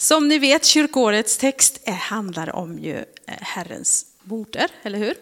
Som 0.00 0.28
ni 0.28 0.38
vet, 0.38 0.64
kyrkårets 0.64 1.36
text 1.36 1.80
är, 1.84 1.92
handlar 1.92 2.56
om 2.56 2.78
ju 2.78 2.96
eh, 2.96 3.04
Herrens 3.26 4.06
moder, 4.22 4.70
eller 4.82 4.98
hur? 4.98 5.14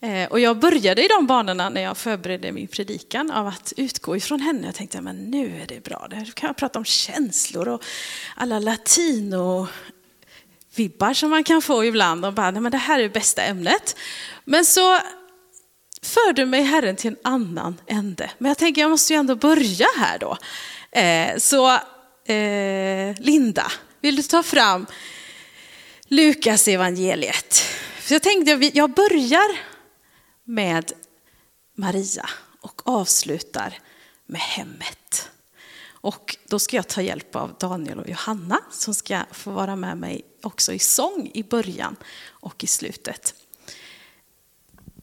Eh, 0.00 0.30
och 0.30 0.40
jag 0.40 0.58
började 0.58 1.04
i 1.04 1.08
de 1.08 1.26
banorna 1.26 1.68
när 1.68 1.80
jag 1.80 1.96
förberedde 1.96 2.52
min 2.52 2.68
predikan 2.68 3.30
av 3.30 3.46
att 3.46 3.72
utgå 3.76 4.16
ifrån 4.16 4.40
henne. 4.40 4.66
Jag 4.66 4.74
tänkte, 4.74 5.00
men 5.00 5.16
nu 5.16 5.60
är 5.62 5.66
det 5.66 5.84
bra, 5.84 6.06
nu 6.10 6.24
kan 6.24 6.46
jag 6.46 6.56
prata 6.56 6.78
om 6.78 6.84
känslor 6.84 7.68
och 7.68 7.84
alla 8.36 8.58
latino 8.58 9.66
vibbar 10.74 11.14
som 11.14 11.30
man 11.30 11.44
kan 11.44 11.62
få 11.62 11.84
ibland 11.84 12.24
och 12.24 12.32
bara, 12.32 12.50
nej 12.50 12.62
men 12.62 12.72
det 12.72 12.78
här 12.78 12.98
är 12.98 13.02
det 13.02 13.08
bästa 13.08 13.42
ämnet. 13.42 13.96
Men 14.44 14.64
så 14.64 14.98
förde 16.02 16.46
mig 16.46 16.62
Herren 16.62 16.96
till 16.96 17.10
en 17.10 17.18
annan 17.24 17.80
ände. 17.86 18.30
Men 18.38 18.48
jag 18.48 18.58
tänker, 18.58 18.80
jag 18.80 18.90
måste 18.90 19.12
ju 19.12 19.18
ändå 19.18 19.36
börja 19.36 19.86
här 19.96 20.18
då. 20.18 20.38
Eh, 21.00 21.38
så 21.38 21.78
eh, 22.24 23.16
Linda, 23.18 23.72
vill 24.00 24.16
du 24.16 24.22
ta 24.22 24.42
fram 24.42 24.86
Lukas 26.08 26.68
evangeliet? 26.68 27.54
För 28.00 28.14
jag 28.14 28.22
tänkte, 28.22 28.70
jag 28.74 28.90
börjar 28.90 29.58
med 30.44 30.92
Maria 31.74 32.28
och 32.60 32.88
avslutar 32.88 33.78
med 34.26 34.40
hemmet. 34.40 35.30
Och 36.04 36.36
då 36.48 36.58
ska 36.58 36.76
jag 36.76 36.88
ta 36.88 37.02
hjälp 37.02 37.36
av 37.36 37.56
Daniel 37.60 37.98
och 37.98 38.08
Johanna 38.08 38.60
som 38.70 38.94
ska 38.94 39.20
få 39.32 39.50
vara 39.50 39.76
med 39.76 39.96
mig 39.96 40.24
också 40.42 40.72
i 40.72 40.78
sång 40.78 41.30
i 41.34 41.42
början 41.42 41.96
och 42.26 42.64
i 42.64 42.66
slutet. 42.66 43.34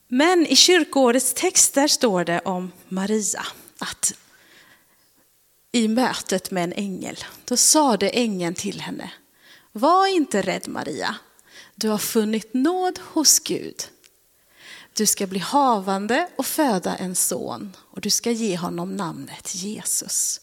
Men 0.07 0.47
i 0.47 0.55
kyrkoårets 0.55 1.33
texter 1.33 1.87
står 1.87 2.23
det 2.23 2.39
om 2.39 2.71
Maria 2.87 3.45
att 3.79 4.13
i 5.71 5.87
mötet 5.87 6.51
med 6.51 6.63
en 6.63 6.73
ängel, 6.73 7.17
då 7.45 7.57
sade 7.57 8.09
ängeln 8.09 8.55
till 8.55 8.81
henne, 8.81 9.11
var 9.71 10.07
inte 10.07 10.41
rädd 10.41 10.67
Maria, 10.67 11.15
du 11.75 11.89
har 11.89 11.97
funnit 11.97 12.53
nåd 12.53 12.99
hos 13.03 13.39
Gud. 13.39 13.83
Du 14.93 15.05
ska 15.05 15.27
bli 15.27 15.39
havande 15.39 16.27
och 16.35 16.45
föda 16.45 16.95
en 16.95 17.15
son 17.15 17.75
och 17.79 18.01
du 18.01 18.09
ska 18.09 18.31
ge 18.31 18.57
honom 18.57 18.95
namnet 18.95 19.55
Jesus. 19.55 20.41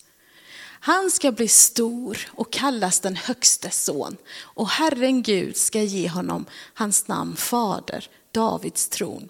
Han 0.81 1.11
ska 1.11 1.33
bli 1.33 1.49
stor 1.49 2.19
och 2.29 2.53
kallas 2.53 3.01
den 3.01 3.17
högste 3.17 3.71
son 3.71 4.17
och 4.39 4.69
Herren 4.69 5.23
Gud 5.23 5.57
ska 5.57 5.83
ge 5.83 6.09
honom 6.09 6.47
hans 6.75 7.09
namn 7.09 7.37
fader, 7.37 8.09
Davids 8.33 8.89
tron. 8.89 9.29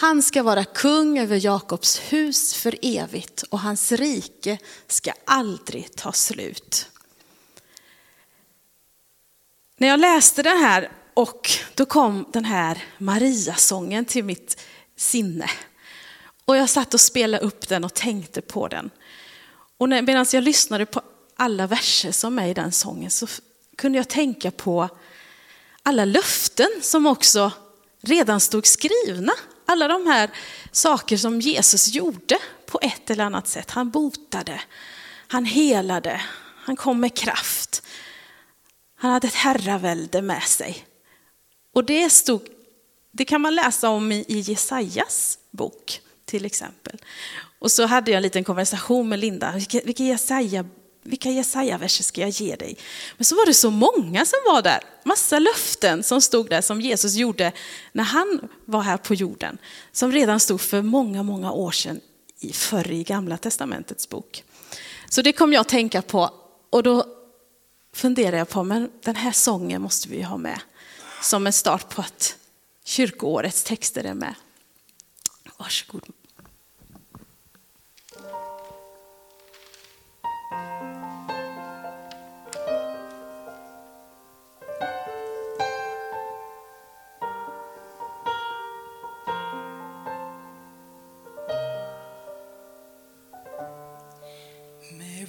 Han 0.00 0.22
ska 0.22 0.42
vara 0.42 0.64
kung 0.64 1.18
över 1.18 1.44
Jakobs 1.44 1.98
hus 1.98 2.54
för 2.54 2.78
evigt 2.82 3.42
och 3.42 3.60
hans 3.60 3.92
rike 3.92 4.58
ska 4.86 5.12
aldrig 5.24 5.96
ta 5.96 6.12
slut. 6.12 6.88
När 9.76 9.88
jag 9.88 10.00
läste 10.00 10.42
den 10.42 10.58
här 10.58 10.90
och 11.14 11.50
då 11.74 11.86
kom 11.86 12.26
den 12.32 12.44
här 12.44 12.84
Maria-sången 12.98 14.04
till 14.04 14.24
mitt 14.24 14.60
sinne. 14.96 15.50
Och 16.44 16.56
jag 16.56 16.70
satt 16.70 16.94
och 16.94 17.00
spelade 17.00 17.44
upp 17.44 17.68
den 17.68 17.84
och 17.84 17.94
tänkte 17.94 18.40
på 18.40 18.68
den. 18.68 18.90
Och 19.78 19.88
medan 19.88 20.26
jag 20.32 20.44
lyssnade 20.44 20.86
på 20.86 21.02
alla 21.36 21.66
verser 21.66 22.12
som 22.12 22.38
är 22.38 22.48
i 22.48 22.54
den 22.54 22.72
sången 22.72 23.10
så 23.10 23.26
kunde 23.76 23.98
jag 23.98 24.08
tänka 24.08 24.50
på 24.50 24.88
alla 25.82 26.04
löften 26.04 26.68
som 26.82 27.06
också 27.06 27.52
redan 28.00 28.40
stod 28.40 28.66
skrivna. 28.66 29.32
Alla 29.70 29.88
de 29.88 30.06
här 30.06 30.30
saker 30.72 31.16
som 31.16 31.40
Jesus 31.40 31.88
gjorde 31.88 32.38
på 32.66 32.78
ett 32.82 33.10
eller 33.10 33.24
annat 33.24 33.48
sätt. 33.48 33.70
Han 33.70 33.90
botade, 33.90 34.60
han 35.28 35.44
helade, 35.44 36.20
han 36.56 36.76
kom 36.76 37.00
med 37.00 37.16
kraft. 37.16 37.82
Han 38.94 39.10
hade 39.10 39.26
ett 39.26 39.34
herravälde 39.34 40.22
med 40.22 40.42
sig. 40.42 40.86
Och 41.74 41.84
det 41.84 42.10
stod, 42.10 42.48
det 43.12 43.24
kan 43.24 43.40
man 43.40 43.54
läsa 43.54 43.88
om 43.88 44.12
i 44.12 44.24
Jesajas 44.28 45.38
bok 45.50 46.00
till 46.24 46.44
exempel. 46.44 47.02
Och 47.58 47.70
så 47.70 47.86
hade 47.86 48.10
jag 48.10 48.16
en 48.16 48.22
liten 48.22 48.44
konversation 48.44 49.08
med 49.08 49.18
Linda, 49.18 49.52
vilken 49.84 50.06
Jesaja 50.06 50.64
vilka 51.08 51.30
Jesaja-verser 51.30 52.04
ska 52.04 52.20
jag 52.20 52.30
ge 52.30 52.56
dig? 52.56 52.76
Men 53.16 53.24
så 53.24 53.36
var 53.36 53.46
det 53.46 53.54
så 53.54 53.70
många 53.70 54.24
som 54.24 54.38
var 54.46 54.62
där, 54.62 54.80
massa 55.04 55.38
löften 55.38 56.02
som 56.02 56.20
stod 56.20 56.50
där 56.50 56.60
som 56.60 56.80
Jesus 56.80 57.14
gjorde 57.14 57.52
när 57.92 58.04
han 58.04 58.48
var 58.64 58.80
här 58.80 58.96
på 58.96 59.14
jorden. 59.14 59.58
Som 59.92 60.12
redan 60.12 60.40
stod 60.40 60.60
för 60.60 60.82
många, 60.82 61.22
många 61.22 61.52
år 61.52 61.70
sedan 61.70 62.00
i 62.40 62.52
förr 62.52 62.90
i 62.90 63.04
gamla 63.04 63.36
testamentets 63.36 64.08
bok. 64.08 64.44
Så 65.08 65.22
det 65.22 65.32
kom 65.32 65.52
jag 65.52 65.60
att 65.60 65.68
tänka 65.68 66.02
på 66.02 66.30
och 66.70 66.82
då 66.82 67.04
funderade 67.92 68.38
jag 68.38 68.48
på, 68.48 68.64
men 68.64 68.90
den 69.02 69.16
här 69.16 69.32
sången 69.32 69.82
måste 69.82 70.08
vi 70.08 70.22
ha 70.22 70.36
med 70.36 70.60
som 71.22 71.46
en 71.46 71.52
start 71.52 71.94
på 71.94 72.00
att 72.00 72.36
kyrkoårets 72.84 73.62
texter 73.64 74.04
är 74.04 74.14
med. 74.14 74.34
Varsågod. 75.56 76.02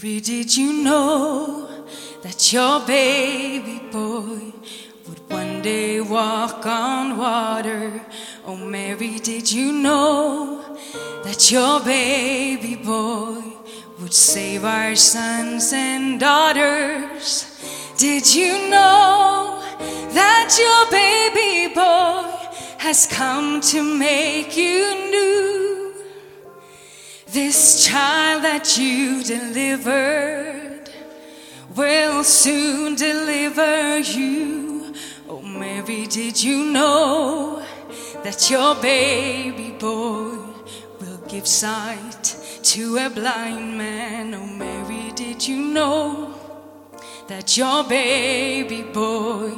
Mary, 0.02 0.22
did 0.22 0.56
you 0.56 0.82
know 0.82 1.68
that 2.22 2.54
your 2.54 2.80
baby 2.86 3.82
boy 3.92 4.54
would 5.08 5.20
one 5.28 5.62
day 5.62 6.00
walk 6.00 6.66
on 6.66 7.18
water? 7.18 8.02
Oh, 8.46 8.56
Mary, 8.56 9.20
did 9.20 9.52
you 9.52 9.74
know 9.74 10.64
that 11.26 11.52
your 11.52 11.82
baby 11.82 12.76
boy 12.76 13.42
would 14.00 14.14
save 14.14 14.64
our 14.64 14.96
sons 14.96 15.74
and 15.74 16.18
daughters? 16.18 17.60
Did 17.98 18.34
you 18.34 18.70
know 18.70 19.62
that 20.14 20.50
your 20.64 20.92
baby 20.92 21.74
boy 21.76 22.24
has 22.78 23.06
come 23.06 23.60
to 23.62 23.84
make 23.84 24.56
you 24.56 25.12
new? 25.12 25.49
This 27.32 27.86
child 27.86 28.44
that 28.44 28.76
you 28.76 29.24
delivered 29.24 30.90
will 31.76 32.24
soon 32.24 32.96
deliver 32.96 34.00
you. 34.00 34.96
Oh, 35.30 35.44
Mary, 35.44 36.08
did 36.08 36.42
you 36.42 36.72
know 36.72 37.64
that 38.24 38.50
your 38.50 38.74
baby 38.82 39.76
boy 39.78 40.40
will 41.00 41.22
give 41.28 41.46
sight 41.46 42.36
to 42.64 42.98
a 42.98 43.12
blind 43.12 43.78
man? 43.78 44.34
Oh, 44.34 44.48
Mary, 44.48 45.12
did 45.14 45.48
you 45.48 45.58
know 45.58 46.34
that 47.28 47.56
your 47.56 47.84
baby 47.84 48.82
boy 48.82 49.52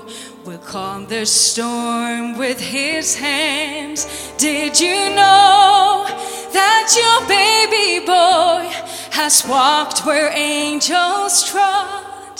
will 0.43 0.57
calm 0.57 1.07
the 1.07 1.25
storm 1.25 2.37
with 2.37 2.59
his 2.59 3.15
hands? 3.15 4.33
Did 4.37 4.77
you 4.77 5.15
know 5.15 6.30
that 6.53 6.93
your 7.01 7.21
baby 7.27 8.05
boy 8.05 8.69
has 9.11 9.45
walked 9.47 10.05
where 10.05 10.31
angels 10.33 11.43
trod? 11.49 12.39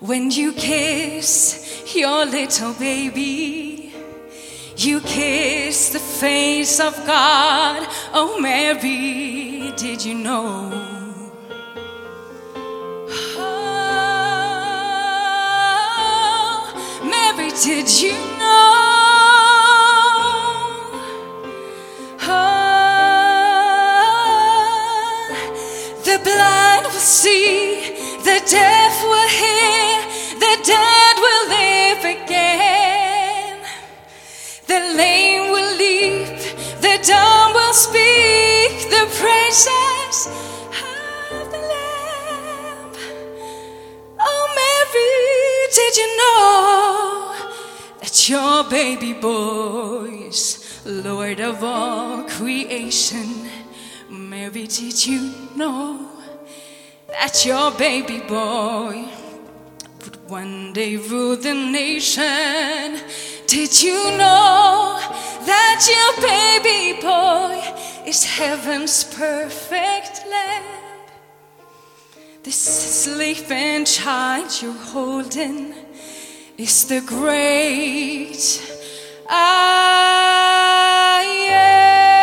When 0.00 0.30
you 0.30 0.52
kiss 0.52 1.94
your 1.94 2.26
little 2.26 2.74
baby, 2.74 3.92
you 4.76 5.00
kiss 5.00 5.90
the 5.90 5.98
face 5.98 6.78
of 6.80 6.94
God. 7.06 7.88
Oh, 8.12 8.38
Mary, 8.40 9.72
did 9.76 10.04
you 10.04 10.14
know? 10.14 10.70
Oh, 13.38 13.82
Mary, 17.04 17.50
did 17.62 17.88
you 18.02 18.35
see, 27.06 27.94
the 28.24 28.42
deaf 28.50 28.94
will 29.04 29.28
hear, 29.28 30.02
the 30.44 30.54
dead 30.64 31.14
will 31.24 31.44
live 31.48 32.02
again. 32.16 33.58
The 34.66 34.80
lame 34.98 35.52
will 35.52 35.76
leap, 35.76 36.26
the 36.80 36.98
dumb 37.06 37.52
will 37.54 37.72
speak, 37.72 38.90
the 38.90 39.06
praises 39.20 40.26
of 41.30 41.46
the 41.52 41.62
Lamb. 41.72 42.90
Oh, 44.18 44.44
Mary, 44.58 45.14
did 45.78 45.96
you 46.00 46.08
know 46.22 47.36
that 48.00 48.28
your 48.28 48.64
baby 48.68 49.12
boy 49.12 50.26
is 50.26 50.82
Lord 50.84 51.38
of 51.38 51.62
all 51.62 52.24
creation? 52.24 53.48
Mary, 54.10 54.66
did 54.66 55.06
you 55.06 55.30
know 55.54 56.15
that 57.18 57.46
your 57.46 57.70
baby 57.72 58.20
boy 58.20 59.08
would 60.02 60.16
one 60.28 60.72
day 60.74 60.96
rule 60.96 61.34
the 61.34 61.54
nation. 61.54 63.00
Did 63.46 63.82
you 63.82 64.16
know 64.18 64.98
that 65.50 65.78
your 65.94 66.12
baby 66.30 67.00
boy 67.00 67.56
is 68.06 68.22
heaven's 68.22 69.04
perfect 69.04 70.26
lamb? 70.28 70.64
This 72.42 72.60
sleeping 73.02 73.86
child 73.86 74.50
you're 74.60 74.72
holding 74.72 75.74
is 76.58 76.84
the 76.84 77.00
great 77.00 78.62
I 79.28 80.04
am. 81.50 82.15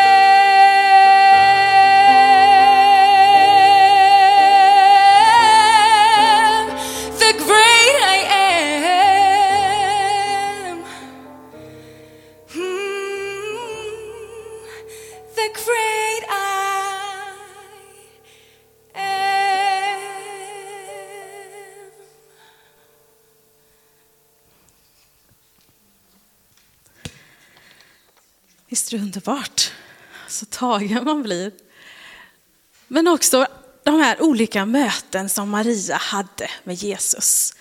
Visst 28.74 28.94
är 28.94 28.98
det 28.98 29.04
underbart? 29.04 29.72
Så 30.28 30.46
tagen 30.46 31.04
man 31.04 31.24
blir. 31.24 31.52
Men 32.88 33.08
också 33.08 33.48
de 33.84 33.96
här 33.96 34.22
olika 34.22 34.66
möten 34.66 35.30
som 35.30 35.50
Maria 35.50 35.96
hade 35.96 36.50
med 36.64 36.76
Jesus. 36.76 37.56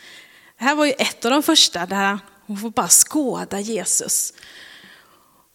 Det 0.58 0.64
här 0.64 0.74
var 0.74 0.84
ju 0.84 0.92
ett 0.92 1.24
av 1.24 1.30
de 1.30 1.42
första 1.42 1.86
där 1.86 2.18
hon 2.46 2.58
får 2.58 2.70
bara 2.70 2.88
skåda 2.88 3.60
Jesus. 3.60 4.32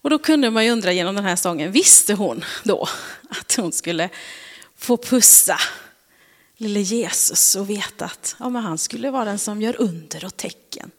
Och 0.02 0.10
då 0.10 0.18
kunde 0.18 0.50
man 0.50 0.64
ju 0.64 0.70
undra 0.70 0.92
genom 0.92 1.14
den 1.14 1.24
här 1.24 1.36
sången, 1.36 1.72
visste 1.72 2.14
hon 2.14 2.44
då 2.64 2.88
att 3.30 3.56
hon 3.56 3.72
skulle 3.72 4.08
få 4.76 4.96
pussa 4.96 5.58
lille 6.56 6.80
Jesus 6.80 7.54
och 7.54 7.70
veta 7.70 8.04
att 8.04 8.36
ja, 8.38 8.48
men 8.48 8.62
han 8.62 8.78
skulle 8.78 9.10
vara 9.10 9.24
den 9.24 9.38
som 9.38 9.62
gör 9.62 9.80
under 9.80 10.24
och 10.24 10.36
tecken 10.36 10.90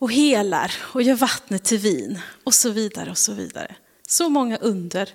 och 0.00 0.12
helar 0.12 0.72
och 0.80 1.02
gör 1.02 1.14
vattnet 1.14 1.64
till 1.64 1.78
vin 1.78 2.20
och 2.44 2.54
så 2.54 2.70
vidare 2.70 3.10
och 3.10 3.18
så 3.18 3.32
vidare. 3.32 3.74
Så 4.08 4.28
många 4.28 4.56
under. 4.56 5.10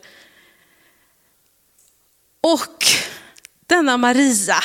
Och 2.42 2.86
denna 3.66 3.98
Maria 3.98 4.60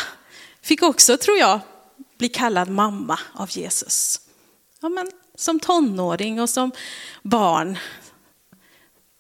fick 0.63 0.83
också, 0.83 1.17
tror 1.17 1.39
jag, 1.39 1.61
bli 2.19 2.29
kallad 2.29 2.69
mamma 2.69 3.19
av 3.33 3.51
Jesus. 3.51 4.21
Ja, 4.81 4.89
men 4.89 5.11
som 5.35 5.61
tonåring 5.61 6.41
och 6.41 6.51
som 6.51 6.73
barn 7.23 7.79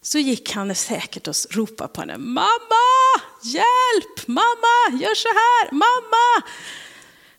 så 0.02 0.18
gick 0.18 0.52
han 0.52 0.74
säkert 0.74 1.28
och 1.28 1.34
ropade 1.50 1.92
på 1.92 2.00
henne. 2.00 2.18
Mamma, 2.18 2.86
hjälp, 3.42 4.26
mamma, 4.26 5.00
gör 5.00 5.14
så 5.14 5.28
här, 5.28 5.72
mamma. 5.72 6.46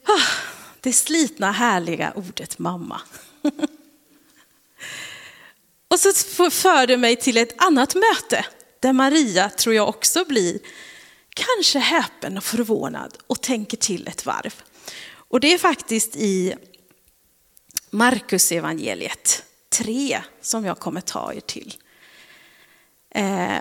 Ah, 0.04 0.28
det 0.80 0.94
slitna 0.94 1.52
härliga 1.52 2.14
ordet 2.16 2.60
mamma. 2.60 3.02
Och 5.88 6.00
så 6.00 6.12
för 6.50 6.88
det 6.88 6.98
mig 6.98 7.16
till 7.16 7.38
ett 7.38 7.62
annat 7.62 7.96
möte 7.96 8.46
där 8.80 8.94
Maria, 8.94 9.50
tror 9.50 9.76
jag 9.76 9.90
också 9.90 10.26
blir 10.26 10.60
kanske 11.30 11.80
häpen 11.80 12.38
och 12.38 12.44
förvånad 12.44 13.18
och 13.28 13.42
tänker 13.42 13.78
till 13.78 14.08
ett 14.08 14.26
varv. 14.26 14.64
Och 15.14 15.40
det 15.40 15.54
är 15.54 15.58
faktiskt 15.58 16.16
i 16.16 16.56
Markus 17.90 18.52
evangeliet 18.52 19.44
3 19.70 20.22
som 20.42 20.66
jag 20.66 20.80
kommer 20.80 21.02
ta 21.02 21.34
er 21.34 21.40
till. 21.40 21.74
Eh, 23.10 23.58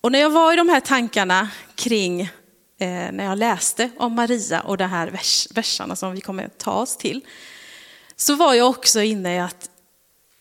och 0.00 0.12
när 0.12 0.18
jag 0.18 0.30
var 0.30 0.52
i 0.52 0.56
de 0.56 0.68
här 0.68 0.80
tankarna 0.80 1.48
kring 1.74 2.20
eh, 2.20 3.12
när 3.12 3.24
jag 3.24 3.38
läste 3.38 3.90
om 3.96 4.14
Maria 4.14 4.60
och 4.60 4.76
de 4.76 4.84
här 4.84 5.08
vers, 5.08 5.48
verserna 5.54 5.96
som 5.96 6.12
vi 6.12 6.20
kommer 6.20 6.48
ta 6.48 6.72
oss 6.72 6.96
till, 6.96 7.20
så 8.20 8.34
var 8.34 8.54
jag 8.54 8.68
också 8.68 9.02
inne 9.02 9.34
i 9.34 9.38
att, 9.38 9.70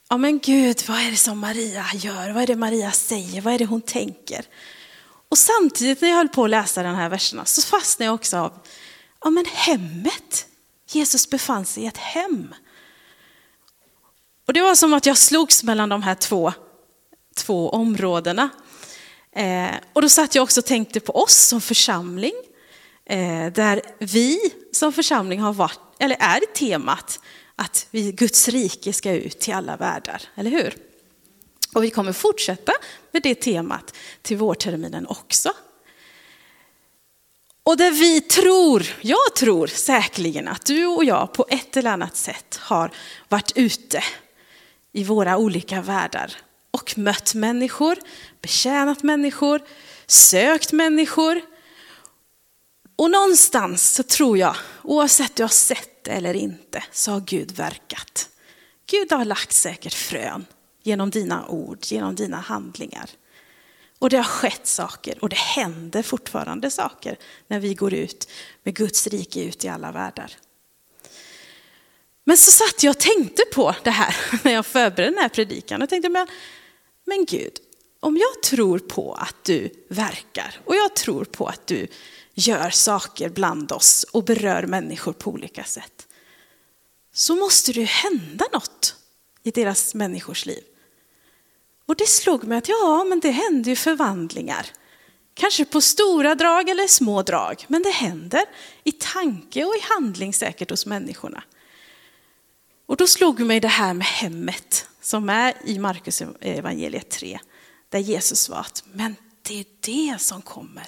ja 0.10 0.18
men 0.18 0.40
Gud, 0.40 0.84
vad 0.88 0.98
är 0.98 1.12
det 1.12 1.18
som 1.18 1.40
Maria 1.40 1.86
gör? 1.94 2.30
Vad 2.30 2.44
är 2.44 2.48
det 2.48 2.56
Maria 2.56 2.92
säger? 2.92 3.42
Vad 3.42 3.54
är 3.54 3.60
det 3.60 3.66
hon 3.66 3.82
tänker? 3.82 4.46
Och 5.30 5.38
samtidigt 5.38 6.02
när 6.02 6.10
jag 6.10 6.16
höll 6.16 6.30
på 6.30 6.44
att 6.44 6.50
läsa 6.50 6.84
de 6.84 6.96
här 6.96 7.10
verserna 7.10 7.46
så 7.46 7.62
fastnade 7.62 8.08
jag 8.08 8.16
också 8.16 8.38
av, 8.38 8.54
ja 9.24 9.30
men 9.30 9.46
hemmet. 9.46 10.48
Jesus 10.90 11.30
befann 11.30 11.66
sig 11.66 11.84
i 11.84 11.88
ett 11.88 11.98
hem. 11.98 12.56
Och 14.48 14.54
det 14.54 14.62
var 14.62 14.76
som 14.76 14.94
att 14.94 15.06
jag 15.06 15.18
slogs 15.18 15.64
mellan 15.64 15.90
de 15.90 16.04
här 16.04 16.16
två, 16.16 16.54
två 17.36 17.70
områdena. 17.70 18.50
Eh, 19.36 19.76
och 19.94 20.02
då 20.02 20.10
satt 20.10 20.36
jag 20.36 20.44
också 20.44 20.60
och 20.60 20.66
tänkte 20.66 21.00
på 21.00 21.24
oss 21.24 21.36
som 21.36 21.62
församling. 21.62 22.34
Eh, 23.06 23.52
där 23.54 23.82
vi 24.00 24.40
som 24.72 24.94
församling 24.94 25.40
har 25.40 25.54
varit, 25.54 25.80
eller 26.00 26.16
är 26.20 26.54
temat 26.54 27.20
att 27.60 27.88
vi, 27.92 28.12
Guds 28.12 28.48
rike 28.48 28.94
ska 28.94 29.12
ut 29.12 29.40
till 29.40 29.54
alla 29.54 29.78
världar, 29.78 30.22
eller 30.36 30.52
hur? 30.52 30.78
Och 31.74 31.84
vi 31.84 31.90
kommer 31.90 32.14
fortsätta 32.14 32.74
med 33.12 33.24
det 33.24 33.36
temat 33.36 33.96
till 34.22 34.38
vårterminen 34.38 35.08
också. 35.08 35.52
Och 37.64 37.78
där 37.78 37.92
vi 37.92 38.22
tror, 38.22 38.86
jag 39.02 39.36
tror 39.36 39.68
säkerligen 39.68 40.48
att 40.48 40.66
du 40.66 40.86
och 40.86 41.06
jag 41.06 41.34
på 41.34 41.46
ett 41.50 41.78
eller 41.78 41.92
annat 41.92 42.16
sätt 42.16 42.60
har 42.62 42.92
varit 43.30 43.52
ute 43.56 44.04
i 44.92 45.04
våra 45.04 45.38
olika 45.38 45.82
världar 45.82 46.36
och 46.72 46.98
mött 46.98 47.34
människor, 47.34 47.98
betjänat 48.42 49.04
människor, 49.04 49.62
sökt 50.08 50.72
människor. 50.72 51.42
Och 52.96 53.12
någonstans 53.12 53.94
så 53.94 54.04
tror 54.04 54.38
jag, 54.38 54.56
oavsett 54.84 55.36
du 55.36 55.44
har 55.44 55.48
sett 55.48 55.99
sett 56.00 56.08
eller 56.08 56.34
inte, 56.34 56.84
så 56.92 57.12
har 57.12 57.22
Gud 57.22 57.52
verkat. 57.52 58.30
Gud 58.86 59.12
har 59.12 59.26
lagt 59.26 59.54
säkert 59.54 59.94
frön 59.94 60.46
genom 60.84 61.10
dina 61.10 61.48
ord, 61.48 61.80
genom 61.84 62.16
dina 62.16 62.38
handlingar. 62.38 63.10
Och 64.00 64.10
det 64.10 64.18
har 64.18 64.24
skett 64.24 64.68
saker 64.68 65.18
och 65.24 65.30
det 65.30 65.38
händer 65.38 66.04
fortfarande 66.04 66.72
saker 66.72 67.18
när 67.48 67.60
vi 67.60 67.74
går 67.74 67.94
ut 67.94 68.30
med 68.64 68.76
Guds 68.76 69.08
rike 69.08 69.44
ut 69.44 69.66
i 69.66 69.68
alla 69.68 69.92
världar. 69.92 70.32
Men 72.26 72.38
så 72.38 72.52
satt 72.52 72.84
jag 72.84 72.92
och 72.92 73.00
tänkte 73.00 73.44
på 73.54 73.76
det 73.84 73.92
här 73.92 74.16
när 74.44 74.52
jag 74.52 74.66
förberedde 74.66 75.12
den 75.12 75.22
här 75.22 75.30
predikan 75.30 75.82
och 75.82 75.90
tänkte, 75.90 76.10
men, 76.10 76.28
men 77.06 77.26
Gud, 77.26 77.54
om 78.00 78.18
jag 78.18 78.44
tror 78.44 78.80
på 78.80 79.14
att 79.14 79.44
du 79.44 79.70
verkar 79.90 80.60
och 80.66 80.76
jag 80.76 80.96
tror 80.96 81.26
på 81.26 81.48
att 81.48 81.68
du 81.68 81.88
gör 82.34 82.70
saker 82.70 83.30
bland 83.30 83.72
oss 83.72 84.04
och 84.04 84.24
berör 84.24 84.64
människor 84.64 85.14
på 85.14 85.32
olika 85.32 85.64
sätt, 85.64 86.08
så 87.14 87.36
måste 87.36 87.74
det 87.74 87.80
ju 87.80 87.86
hända 87.86 88.46
något 88.54 88.96
i 89.44 89.52
deras 89.52 89.96
människors 89.96 90.46
liv. 90.46 90.64
Och 91.86 91.96
det 91.96 92.08
slog 92.08 92.44
mig 92.44 92.58
att 92.58 92.70
ja, 92.70 93.04
men 93.04 93.20
det 93.20 93.32
händer 93.32 93.70
ju 93.70 93.76
förvandlingar. 93.76 94.66
Kanske 95.34 95.66
på 95.66 95.82
stora 95.82 96.36
drag 96.36 96.70
eller 96.70 96.88
små 96.88 97.22
drag, 97.22 97.66
men 97.68 97.84
det 97.84 97.90
händer 97.90 98.46
i 98.84 98.92
tanke 98.92 99.66
och 99.66 99.76
i 99.76 99.80
handling 99.82 100.34
säkert 100.34 100.70
hos 100.70 100.86
människorna. 100.86 101.44
Och 102.86 102.98
då 102.98 103.08
slog 103.08 103.40
mig 103.40 103.60
det 103.60 103.68
här 103.68 103.94
med 103.94 104.08
hemmet 104.08 104.88
som 105.02 105.30
är 105.30 105.54
i 105.66 105.80
Markus 105.80 106.24
evangeliet 106.42 107.10
3, 107.10 107.40
där 107.90 108.00
Jesus 108.00 108.50
var 108.50 108.60
att, 108.60 108.84
men 108.94 109.16
det 109.42 109.60
är 109.60 109.66
det 109.80 110.22
som 110.22 110.42
kommer. 110.42 110.88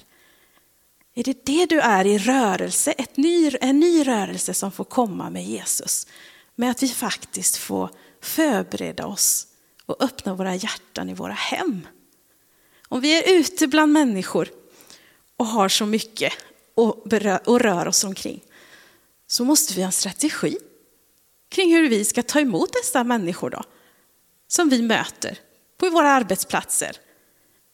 Är 1.14 1.24
det 1.24 1.46
det 1.46 1.66
du 1.66 1.80
är 1.80 2.06
i 2.06 2.18
rörelse, 2.18 2.92
ett 2.92 3.18
ny, 3.18 3.52
en 3.62 3.80
ny 3.80 4.08
rörelse 4.08 4.54
som 4.54 4.72
får 4.72 4.84
komma 4.84 5.30
med 5.30 5.46
Jesus? 5.46 6.08
Med 6.56 6.72
att 6.72 6.84
vi 6.84 6.88
faktiskt 6.88 7.58
får 7.58 7.90
förbereda 8.22 9.06
oss 9.06 9.48
och 9.86 10.04
öppna 10.04 10.36
våra 10.36 10.56
hjärtan 10.56 11.10
i 11.10 11.14
våra 11.14 11.34
hem. 11.34 11.88
Om 12.88 13.02
vi 13.02 13.18
är 13.18 13.40
ute 13.40 13.68
bland 13.68 13.94
människor 13.94 14.50
och 15.38 15.46
har 15.46 15.70
så 15.70 15.86
mycket 15.86 16.34
och, 16.76 17.04
berör, 17.06 17.50
och 17.50 17.60
rör 17.60 17.88
oss 17.88 18.04
omkring 18.04 18.44
så 19.28 19.46
måste 19.46 19.74
vi 19.74 19.82
ha 19.82 19.86
en 19.86 19.92
strategi 19.92 20.58
kring 21.50 21.76
hur 21.76 21.90
vi 21.90 22.06
ska 22.06 22.24
ta 22.24 22.40
emot 22.40 22.74
dessa 22.74 23.04
människor 23.04 23.50
då, 23.50 23.64
som 24.48 24.70
vi 24.70 24.82
möter 24.82 25.40
på 25.82 25.90
våra 25.90 26.12
arbetsplatser. 26.12 26.98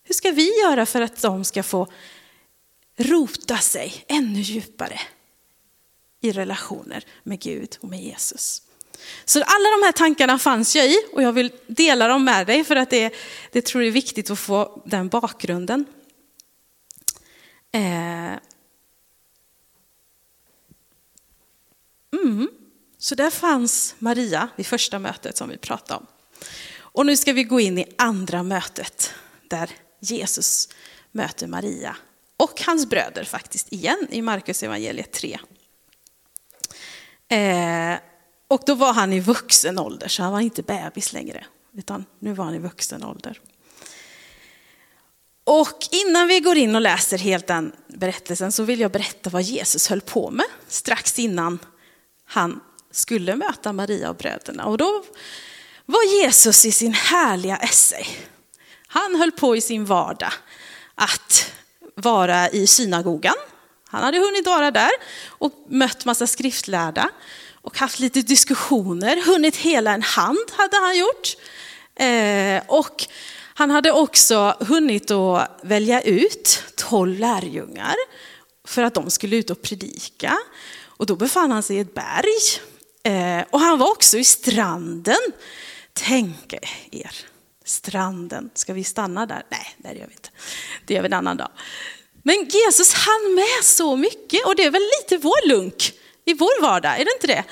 Hur 0.04 0.16
ska 0.16 0.32
vi 0.32 0.60
göra 0.62 0.86
för 0.86 1.02
att 1.02 1.22
de 1.22 1.44
ska 1.44 1.64
få 1.64 1.88
rota 2.98 3.58
sig 3.58 4.06
ännu 4.08 4.40
djupare 4.40 5.00
i 6.22 6.32
relationer 6.32 7.04
med 7.24 7.40
Gud 7.40 7.78
och 7.82 7.90
med 7.90 8.04
Jesus? 8.04 8.62
Så 9.26 9.40
alla 9.40 9.70
de 9.78 9.86
här 9.86 9.92
tankarna 9.92 10.40
fanns 10.40 10.76
jag 10.76 10.88
i 10.88 10.98
och 11.14 11.24
jag 11.24 11.34
vill 11.34 11.52
dela 11.68 12.08
dem 12.08 12.24
med 12.24 12.48
dig 12.48 12.64
för 12.64 12.76
att 12.76 12.90
det, 12.90 13.14
det 13.52 13.66
tror 13.66 13.84
jag 13.84 13.88
är 13.88 13.92
viktigt 13.92 14.30
att 14.30 14.40
få 14.40 14.82
den 14.86 15.08
bakgrunden. 15.08 15.86
Eh, 17.72 18.40
Mm. 22.24 22.50
Så 22.98 23.16
där 23.16 23.30
fanns 23.30 23.96
Maria 24.00 24.50
vid 24.56 24.66
första 24.66 25.00
mötet 25.00 25.38
som 25.38 25.50
vi 25.50 25.58
pratade 25.58 26.00
om. 26.00 26.06
Och 26.98 27.06
nu 27.06 27.18
ska 27.18 27.34
vi 27.34 27.44
gå 27.44 27.60
in 27.60 27.78
i 27.78 27.86
andra 27.98 28.44
mötet 28.44 29.14
där 29.48 29.70
Jesus 30.00 30.70
möter 31.12 31.48
Maria 31.48 31.96
och 32.38 32.62
hans 32.66 32.90
bröder 32.90 33.24
faktiskt 33.24 33.74
igen 33.74 34.08
i 34.10 34.22
Markus 34.22 34.64
evangeliet 34.64 35.12
3. 35.12 35.40
Eh, 37.28 38.00
och 38.48 38.62
då 38.66 38.76
var 38.76 38.94
han 38.94 39.14
i 39.14 39.20
vuxen 39.20 39.80
ålder, 39.80 40.08
så 40.08 40.24
han 40.24 40.32
var 40.32 40.40
inte 40.40 40.64
bebis 40.64 41.14
längre, 41.14 41.46
utan 41.74 42.06
nu 42.20 42.34
var 42.34 42.46
han 42.46 42.56
i 42.56 42.60
vuxen 42.60 43.04
ålder. 43.04 43.42
Och 45.44 45.88
innan 45.92 46.28
vi 46.28 46.40
går 46.40 46.58
in 46.58 46.76
och 46.76 46.82
läser 46.82 47.18
helt 47.18 47.48
den 47.48 47.72
berättelsen 47.88 48.52
så 48.52 48.64
vill 48.64 48.80
jag 48.80 48.92
berätta 48.92 49.30
vad 49.30 49.42
Jesus 49.42 49.88
höll 49.88 50.02
på 50.02 50.32
med 50.32 50.46
strax 50.68 51.20
innan 51.20 51.60
han 52.26 52.60
skulle 52.92 53.36
möta 53.36 53.74
Maria 53.74 54.10
och 54.10 54.16
bröderna. 54.16 54.66
Och 54.66 54.78
då 54.78 55.04
var 55.88 56.22
Jesus 56.22 56.66
i 56.66 56.72
sin 56.72 56.94
härliga 56.94 57.58
essay. 57.58 58.06
Han 58.88 59.16
höll 59.16 59.32
på 59.32 59.56
i 59.56 59.62
sin 59.62 59.86
vardag 59.86 60.34
att 60.96 61.52
vara 61.96 62.50
i 62.50 62.68
synagogan. 62.68 63.36
Han 63.90 64.04
hade 64.04 64.18
hunnit 64.18 64.46
vara 64.46 64.72
där 64.72 64.92
och 65.28 65.54
mött 65.70 66.06
massa 66.06 66.28
skriftlärda 66.28 67.10
och 67.62 67.78
haft 67.78 68.00
lite 68.00 68.22
diskussioner. 68.22 69.26
Hunnit 69.26 69.56
hela 69.56 69.94
en 69.94 70.02
hand 70.02 70.52
hade 70.52 70.78
han 70.78 70.98
gjort. 70.98 71.36
Eh, 71.96 72.64
och 72.68 73.06
han 73.54 73.72
hade 73.72 73.92
också 73.92 74.58
hunnit 74.60 75.12
att 75.12 75.60
välja 75.62 76.02
ut 76.02 76.64
tolv 76.76 77.20
lärjungar 77.20 77.96
för 78.68 78.84
att 78.84 78.94
de 78.94 79.10
skulle 79.10 79.36
ut 79.36 79.50
och 79.50 79.62
predika. 79.62 80.38
Och 80.84 81.06
då 81.06 81.16
befann 81.16 81.52
han 81.52 81.64
sig 81.64 81.78
i 81.78 81.80
ett 81.80 81.94
berg. 81.94 82.62
Eh, 83.04 83.46
och 83.50 83.60
han 83.60 83.80
var 83.80 83.92
också 83.92 84.18
i 84.18 84.24
stranden. 84.24 85.32
Tänk 86.00 86.54
er, 86.92 87.16
stranden. 87.66 88.50
Ska 88.54 88.74
vi 88.74 88.84
stanna 88.84 89.26
där? 89.26 89.44
Nej, 89.50 89.76
det 89.78 89.88
gör 89.88 90.08
vi 90.08 90.14
inte. 90.14 90.30
Det 90.86 90.94
gör 90.94 91.02
vi 91.02 91.06
en 91.06 91.14
annan 91.14 91.38
dag. 91.38 91.50
Men 92.24 92.36
Jesus 92.36 92.94
hann 92.94 93.36
med 93.36 93.64
så 93.64 93.96
mycket 93.96 94.46
och 94.46 94.56
det 94.56 94.64
är 94.64 94.72
väl 94.72 94.82
lite 95.02 95.18
vår 95.18 95.48
lunk 95.48 95.94
i 96.26 96.34
vår 96.34 96.62
vardag, 96.62 97.00
är 97.00 97.06
det 97.06 97.12
inte 97.14 97.28
det? 97.28 97.44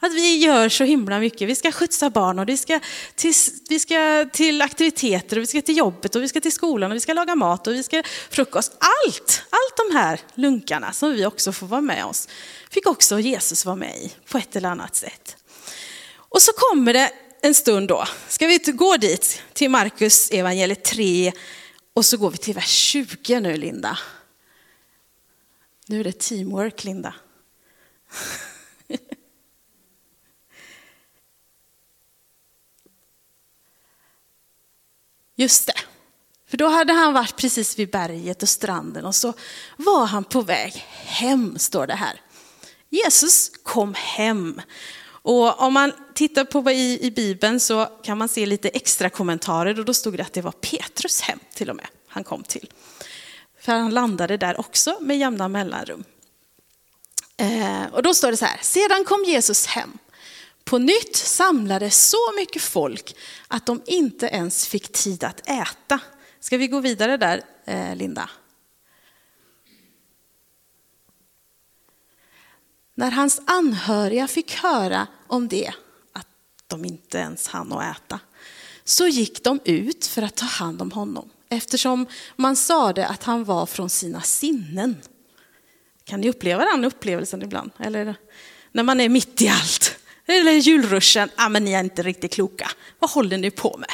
Att 0.00 0.12
vi 0.12 0.36
gör 0.36 0.68
så 0.68 0.84
himla 0.84 1.18
mycket. 1.18 1.48
Vi 1.48 1.54
ska 1.54 1.72
skjutsa 1.72 2.10
barn 2.10 2.38
och 2.38 2.48
vi 2.48 2.56
ska, 2.56 2.80
till, 3.14 3.32
vi 3.68 3.78
ska 3.78 4.26
till 4.32 4.62
aktiviteter 4.62 5.36
och 5.36 5.42
vi 5.42 5.46
ska 5.46 5.62
till 5.62 5.76
jobbet 5.76 6.14
och 6.14 6.22
vi 6.22 6.28
ska 6.28 6.40
till 6.40 6.52
skolan 6.52 6.90
och 6.90 6.96
vi 6.96 7.00
ska 7.00 7.12
laga 7.12 7.34
mat 7.34 7.66
och 7.66 7.72
vi 7.72 7.82
ska 7.82 8.02
frukost. 8.30 8.72
Allt, 8.80 9.42
allt 9.50 9.90
de 9.90 9.96
här 9.96 10.20
lunkarna 10.34 10.92
som 10.92 11.12
vi 11.12 11.26
också 11.26 11.52
får 11.52 11.66
vara 11.66 11.80
med 11.80 12.04
oss 12.04 12.28
fick 12.70 12.86
också 12.86 13.20
Jesus 13.20 13.64
vara 13.64 13.76
med 13.76 13.96
i 13.96 14.12
på 14.30 14.38
ett 14.38 14.56
eller 14.56 14.68
annat 14.68 14.96
sätt. 14.96 15.36
Och 16.16 16.42
så 16.42 16.52
kommer 16.52 16.92
det 16.92 17.12
en 17.42 17.54
stund 17.54 17.88
då. 17.88 18.04
Ska 18.28 18.46
vi 18.46 18.58
gå 18.58 18.96
dit 18.96 19.42
till 19.52 19.70
Markus 19.70 20.30
evangeliet 20.30 20.84
3 20.84 21.32
och 21.94 22.04
så 22.04 22.16
går 22.16 22.30
vi 22.30 22.38
till 22.38 22.54
vers 22.54 22.68
20 22.68 23.40
nu 23.40 23.56
Linda. 23.56 23.98
Nu 25.86 26.00
är 26.00 26.04
det 26.04 26.18
teamwork 26.18 26.84
Linda. 26.84 27.14
Just 35.36 35.66
det. 35.66 35.78
För 36.46 36.56
då 36.56 36.68
hade 36.68 36.92
han 36.92 37.12
varit 37.12 37.36
precis 37.36 37.78
vid 37.78 37.90
berget 37.90 38.42
och 38.42 38.48
stranden 38.48 39.04
och 39.04 39.14
så 39.14 39.34
var 39.76 40.06
han 40.06 40.24
på 40.24 40.40
väg 40.40 40.72
hem, 41.04 41.58
står 41.58 41.86
det 41.86 41.94
här. 41.94 42.20
Jesus 42.88 43.50
kom 43.62 43.94
hem. 43.94 44.60
Och 45.22 45.60
om 45.60 45.72
man 45.74 45.92
tittar 46.14 46.44
på 46.44 46.70
i, 46.70 47.06
i 47.06 47.10
Bibeln 47.10 47.60
så 47.60 47.86
kan 48.02 48.18
man 48.18 48.28
se 48.28 48.46
lite 48.46 48.68
extra 48.68 49.10
kommentarer 49.10 49.78
och 49.78 49.84
då 49.84 49.94
stod 49.94 50.16
det 50.16 50.22
att 50.22 50.32
det 50.32 50.42
var 50.42 50.52
Petrus 50.52 51.20
hem 51.20 51.38
till 51.54 51.70
och 51.70 51.76
med 51.76 51.86
han 52.08 52.24
kom 52.24 52.42
till. 52.42 52.70
För 53.60 53.72
han 53.72 53.90
landade 53.90 54.36
där 54.36 54.60
också 54.60 54.98
med 55.00 55.18
jämna 55.18 55.48
mellanrum. 55.48 56.04
Eh, 57.36 57.86
och 57.92 58.02
då 58.02 58.14
står 58.14 58.30
det 58.30 58.36
så 58.36 58.44
här, 58.44 58.58
sedan 58.62 59.04
kom 59.04 59.24
Jesus 59.24 59.66
hem. 59.66 59.98
På 60.64 60.78
nytt 60.78 61.16
samlades 61.16 62.08
så 62.08 62.32
mycket 62.36 62.62
folk 62.62 63.16
att 63.48 63.66
de 63.66 63.82
inte 63.86 64.26
ens 64.26 64.66
fick 64.66 64.92
tid 64.92 65.24
att 65.24 65.48
äta. 65.48 66.00
Ska 66.40 66.56
vi 66.56 66.66
gå 66.66 66.80
vidare 66.80 67.16
där, 67.16 67.42
eh, 67.64 67.96
Linda? 67.96 68.30
När 72.98 73.10
hans 73.10 73.40
anhöriga 73.44 74.28
fick 74.28 74.54
höra 74.54 75.06
om 75.26 75.48
det, 75.48 75.72
att 76.12 76.26
de 76.66 76.84
inte 76.84 77.18
ens 77.18 77.48
hann 77.48 77.72
att 77.72 77.96
äta, 77.96 78.20
så 78.84 79.06
gick 79.06 79.44
de 79.44 79.60
ut 79.64 80.06
för 80.06 80.22
att 80.22 80.34
ta 80.34 80.46
hand 80.46 80.82
om 80.82 80.92
honom 80.92 81.30
eftersom 81.48 82.06
man 82.36 82.56
sade 82.56 83.06
att 83.06 83.24
han 83.24 83.44
var 83.44 83.66
från 83.66 83.90
sina 83.90 84.22
sinnen. 84.22 84.96
Kan 86.04 86.20
ni 86.20 86.28
uppleva 86.28 86.64
den 86.64 86.84
upplevelsen 86.84 87.42
ibland? 87.42 87.70
Eller 87.78 88.14
när 88.72 88.82
man 88.82 89.00
är 89.00 89.08
mitt 89.08 89.42
i 89.42 89.48
allt. 89.48 89.96
Eller 90.26 90.52
julruschen, 90.52 91.30
ja 91.36 91.48
men 91.48 91.64
ni 91.64 91.72
är 91.72 91.80
inte 91.80 92.02
riktigt 92.02 92.32
kloka. 92.32 92.70
Vad 92.98 93.10
håller 93.10 93.38
ni 93.38 93.50
på 93.50 93.76
med? 93.78 93.90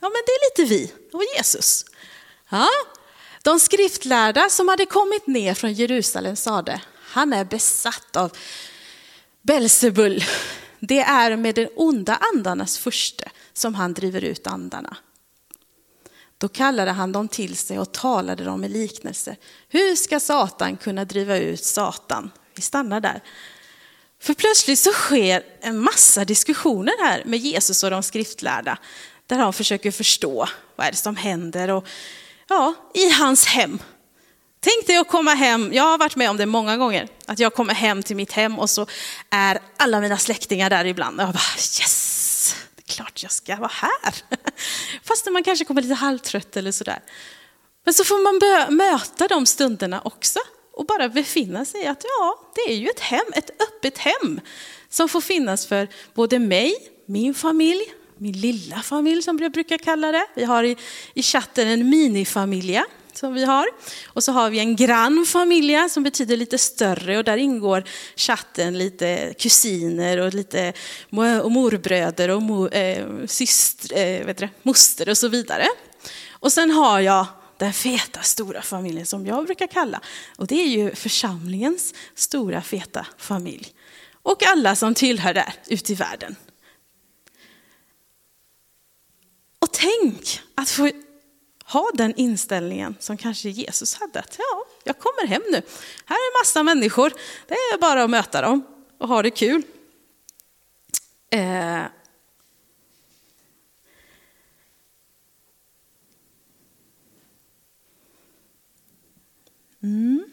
Ja 0.00 0.08
men 0.08 0.22
det 0.26 0.32
är 0.32 0.62
lite 0.62 0.74
vi 0.74 0.92
och 1.12 1.22
Jesus. 1.36 1.84
Ja. 2.48 2.68
De 3.42 3.60
skriftlärda 3.60 4.48
som 4.48 4.68
hade 4.68 4.86
kommit 4.86 5.26
ner 5.26 5.54
från 5.54 5.72
Jerusalem 5.72 6.36
sade, 6.36 6.80
han 7.16 7.32
är 7.32 7.44
besatt 7.44 8.16
av 8.16 8.36
Belsebul. 9.42 10.24
Det 10.80 11.00
är 11.00 11.36
med 11.36 11.54
den 11.54 11.68
onda 11.76 12.18
andarnas 12.34 12.78
furste 12.78 13.30
som 13.52 13.74
han 13.74 13.94
driver 13.94 14.24
ut 14.24 14.46
andarna. 14.46 14.96
Då 16.38 16.48
kallade 16.48 16.90
han 16.90 17.12
dem 17.12 17.28
till 17.28 17.56
sig 17.56 17.78
och 17.78 17.92
talade 17.92 18.44
dem 18.44 18.64
i 18.64 18.68
liknelser. 18.68 19.36
Hur 19.68 19.96
ska 19.96 20.20
Satan 20.20 20.76
kunna 20.76 21.04
driva 21.04 21.36
ut 21.36 21.64
Satan? 21.64 22.30
Vi 22.54 22.62
stannar 22.62 23.00
där. 23.00 23.22
För 24.20 24.34
plötsligt 24.34 24.78
så 24.78 24.92
sker 24.92 25.42
en 25.60 25.78
massa 25.78 26.24
diskussioner 26.24 26.94
här 27.04 27.22
med 27.24 27.38
Jesus 27.38 27.84
och 27.84 27.90
de 27.90 28.02
skriftlärda. 28.02 28.78
Där 29.26 29.38
han 29.38 29.52
försöker 29.52 29.90
förstå 29.90 30.48
vad 30.76 30.86
är 30.86 30.90
det 30.90 30.96
som 30.96 31.16
händer 31.16 31.70
och 31.70 31.86
ja, 32.48 32.74
i 32.94 33.10
hans 33.10 33.46
hem. 33.46 33.78
Tänk 34.60 34.86
dig 34.86 34.96
att 34.96 35.08
komma 35.08 35.34
hem, 35.34 35.72
jag 35.72 35.82
har 35.82 35.98
varit 35.98 36.16
med 36.16 36.30
om 36.30 36.36
det 36.36 36.46
många 36.46 36.76
gånger, 36.76 37.08
att 37.26 37.38
jag 37.38 37.54
kommer 37.54 37.74
hem 37.74 38.02
till 38.02 38.16
mitt 38.16 38.32
hem 38.32 38.58
och 38.58 38.70
så 38.70 38.86
är 39.30 39.58
alla 39.76 40.00
mina 40.00 40.18
släktingar 40.18 40.70
där 40.70 40.84
ibland. 40.84 41.20
Och 41.20 41.26
jag 41.26 41.34
bara 41.34 41.56
yes, 41.58 42.56
det 42.76 42.82
är 42.86 42.94
klart 42.94 43.22
jag 43.22 43.32
ska 43.32 43.56
vara 43.56 43.72
här. 43.74 44.14
Fast 45.04 45.26
man 45.32 45.44
kanske 45.44 45.64
kommer 45.64 45.82
lite 45.82 45.94
halvtrött 45.94 46.56
eller 46.56 46.72
sådär. 46.72 47.00
Men 47.84 47.94
så 47.94 48.04
får 48.04 48.22
man 48.22 48.76
möta 48.76 49.28
de 49.28 49.46
stunderna 49.46 50.00
också 50.04 50.38
och 50.72 50.86
bara 50.86 51.08
befinna 51.08 51.64
sig 51.64 51.82
i 51.82 51.86
att 51.86 52.04
ja, 52.04 52.38
det 52.54 52.72
är 52.72 52.76
ju 52.76 52.88
ett 52.88 53.00
hem, 53.00 53.26
ett 53.34 53.50
öppet 53.62 53.98
hem 53.98 54.40
som 54.88 55.08
får 55.08 55.20
finnas 55.20 55.66
för 55.66 55.88
både 56.14 56.38
mig, 56.38 56.74
min 57.06 57.34
familj, 57.34 57.92
min 58.18 58.40
lilla 58.40 58.82
familj 58.82 59.22
som 59.22 59.38
jag 59.38 59.52
brukar 59.52 59.78
kalla 59.78 60.12
det. 60.12 60.26
Vi 60.34 60.44
har 60.44 60.64
i, 60.64 60.76
i 61.14 61.22
chatten 61.22 61.68
en 61.68 61.88
minifamilja 61.90 62.84
som 63.16 63.34
vi 63.34 63.44
har. 63.44 63.66
Och 64.06 64.24
så 64.24 64.32
har 64.32 64.50
vi 64.50 64.58
en 64.58 64.76
grannfamilja 64.76 65.88
som 65.88 66.02
betyder 66.02 66.36
lite 66.36 66.58
större 66.58 67.18
och 67.18 67.24
där 67.24 67.36
ingår 67.36 67.84
chatten 68.16 68.78
lite 68.78 69.34
kusiner 69.38 70.18
och 70.18 70.34
lite 70.34 70.72
och 71.42 71.52
morbröder 71.52 72.28
och 72.28 72.42
mo, 72.42 72.68
eh, 72.68 73.06
syster, 73.26 73.98
eh, 73.98 74.26
vet 74.26 74.38
det, 74.38 74.50
moster 74.62 75.08
och 75.08 75.18
så 75.18 75.28
vidare. 75.28 75.66
Och 76.30 76.52
sen 76.52 76.70
har 76.70 77.00
jag 77.00 77.26
den 77.56 77.72
feta 77.72 78.22
stora 78.22 78.62
familjen 78.62 79.06
som 79.06 79.26
jag 79.26 79.46
brukar 79.46 79.66
kalla. 79.66 80.00
Och 80.36 80.46
det 80.46 80.54
är 80.54 80.68
ju 80.68 80.94
församlingens 80.94 81.94
stora 82.14 82.62
feta 82.62 83.06
familj. 83.18 83.72
Och 84.22 84.46
alla 84.46 84.76
som 84.76 84.94
tillhör 84.94 85.34
där 85.34 85.52
ute 85.66 85.92
i 85.92 85.94
världen. 85.94 86.36
Och 89.58 89.72
tänk 89.72 90.40
att 90.54 90.70
få 90.70 90.90
ha 91.66 91.90
den 91.94 92.14
inställningen 92.16 92.96
som 93.00 93.16
kanske 93.16 93.48
Jesus 93.48 93.94
hade. 93.94 94.20
Att 94.20 94.36
ja, 94.38 94.64
jag 94.84 94.98
kommer 94.98 95.26
hem 95.26 95.42
nu. 95.50 95.62
Här 96.04 96.16
är 96.16 96.40
massa 96.40 96.62
människor. 96.62 97.12
Det 97.48 97.54
är 97.54 97.78
bara 97.78 98.04
att 98.04 98.10
möta 98.10 98.40
dem 98.40 98.66
och 98.98 99.08
ha 99.08 99.22
det 99.22 99.30
kul. 99.30 99.62
Eh, 101.30 101.82
Mm. 109.86 110.24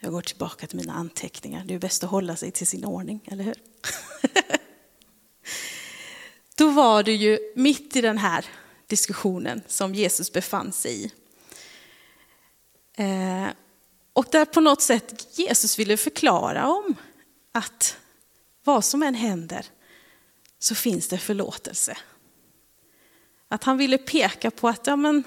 Jag 0.00 0.12
går 0.12 0.22
tillbaka 0.22 0.66
till 0.66 0.76
mina 0.76 0.92
anteckningar. 0.92 1.64
Det 1.66 1.74
är 1.74 1.78
bäst 1.78 2.04
att 2.04 2.10
hålla 2.10 2.36
sig 2.36 2.50
till 2.50 2.66
sin 2.66 2.84
ordning, 2.84 3.20
eller 3.26 3.44
hur? 3.44 3.54
Då 6.54 6.70
var 6.70 7.02
det 7.02 7.14
ju 7.14 7.38
mitt 7.54 7.96
i 7.96 8.00
den 8.00 8.18
här 8.18 8.44
diskussionen 8.86 9.62
som 9.66 9.94
Jesus 9.94 10.32
befann 10.32 10.72
sig 10.72 11.04
i. 11.04 11.12
Eh, 12.94 13.48
och 14.12 14.26
där 14.30 14.44
på 14.44 14.60
något 14.60 14.82
sätt 14.82 15.38
Jesus 15.38 15.78
ville 15.78 15.96
förklara 15.96 16.68
om 16.68 16.94
att 17.52 17.96
vad 18.64 18.84
som 18.84 19.02
än 19.02 19.14
händer 19.14 19.66
så 20.58 20.74
finns 20.74 21.08
det 21.08 21.18
förlåtelse. 21.18 21.96
Att 23.48 23.64
han 23.64 23.78
ville 23.78 23.98
peka 23.98 24.50
på 24.50 24.68
att, 24.68 24.86
ja 24.86 24.96
men, 24.96 25.22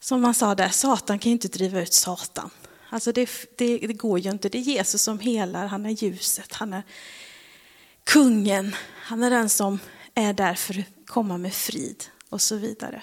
som 0.00 0.20
man 0.20 0.34
sa 0.34 0.54
där, 0.54 0.68
Satan 0.68 1.18
kan 1.18 1.30
ju 1.30 1.32
inte 1.32 1.48
driva 1.48 1.80
ut 1.80 1.92
Satan. 1.92 2.50
Alltså 2.92 3.12
det, 3.12 3.30
det, 3.56 3.78
det, 3.78 3.92
går 3.92 4.18
ju 4.18 4.30
inte. 4.30 4.48
Det 4.48 4.58
är 4.58 4.62
Jesus 4.62 5.02
som 5.02 5.18
helar, 5.18 5.66
han 5.66 5.86
är 5.86 5.90
ljuset, 5.90 6.54
han 6.54 6.72
är 6.72 6.82
kungen, 8.04 8.76
han 9.02 9.22
är 9.22 9.30
den 9.30 9.48
som 9.48 9.78
är 10.14 10.32
där 10.32 10.54
för 10.54 10.78
att 10.78 10.86
komma 11.06 11.38
med 11.38 11.54
frid 11.54 12.04
och 12.28 12.42
så 12.42 12.56
vidare. 12.56 13.02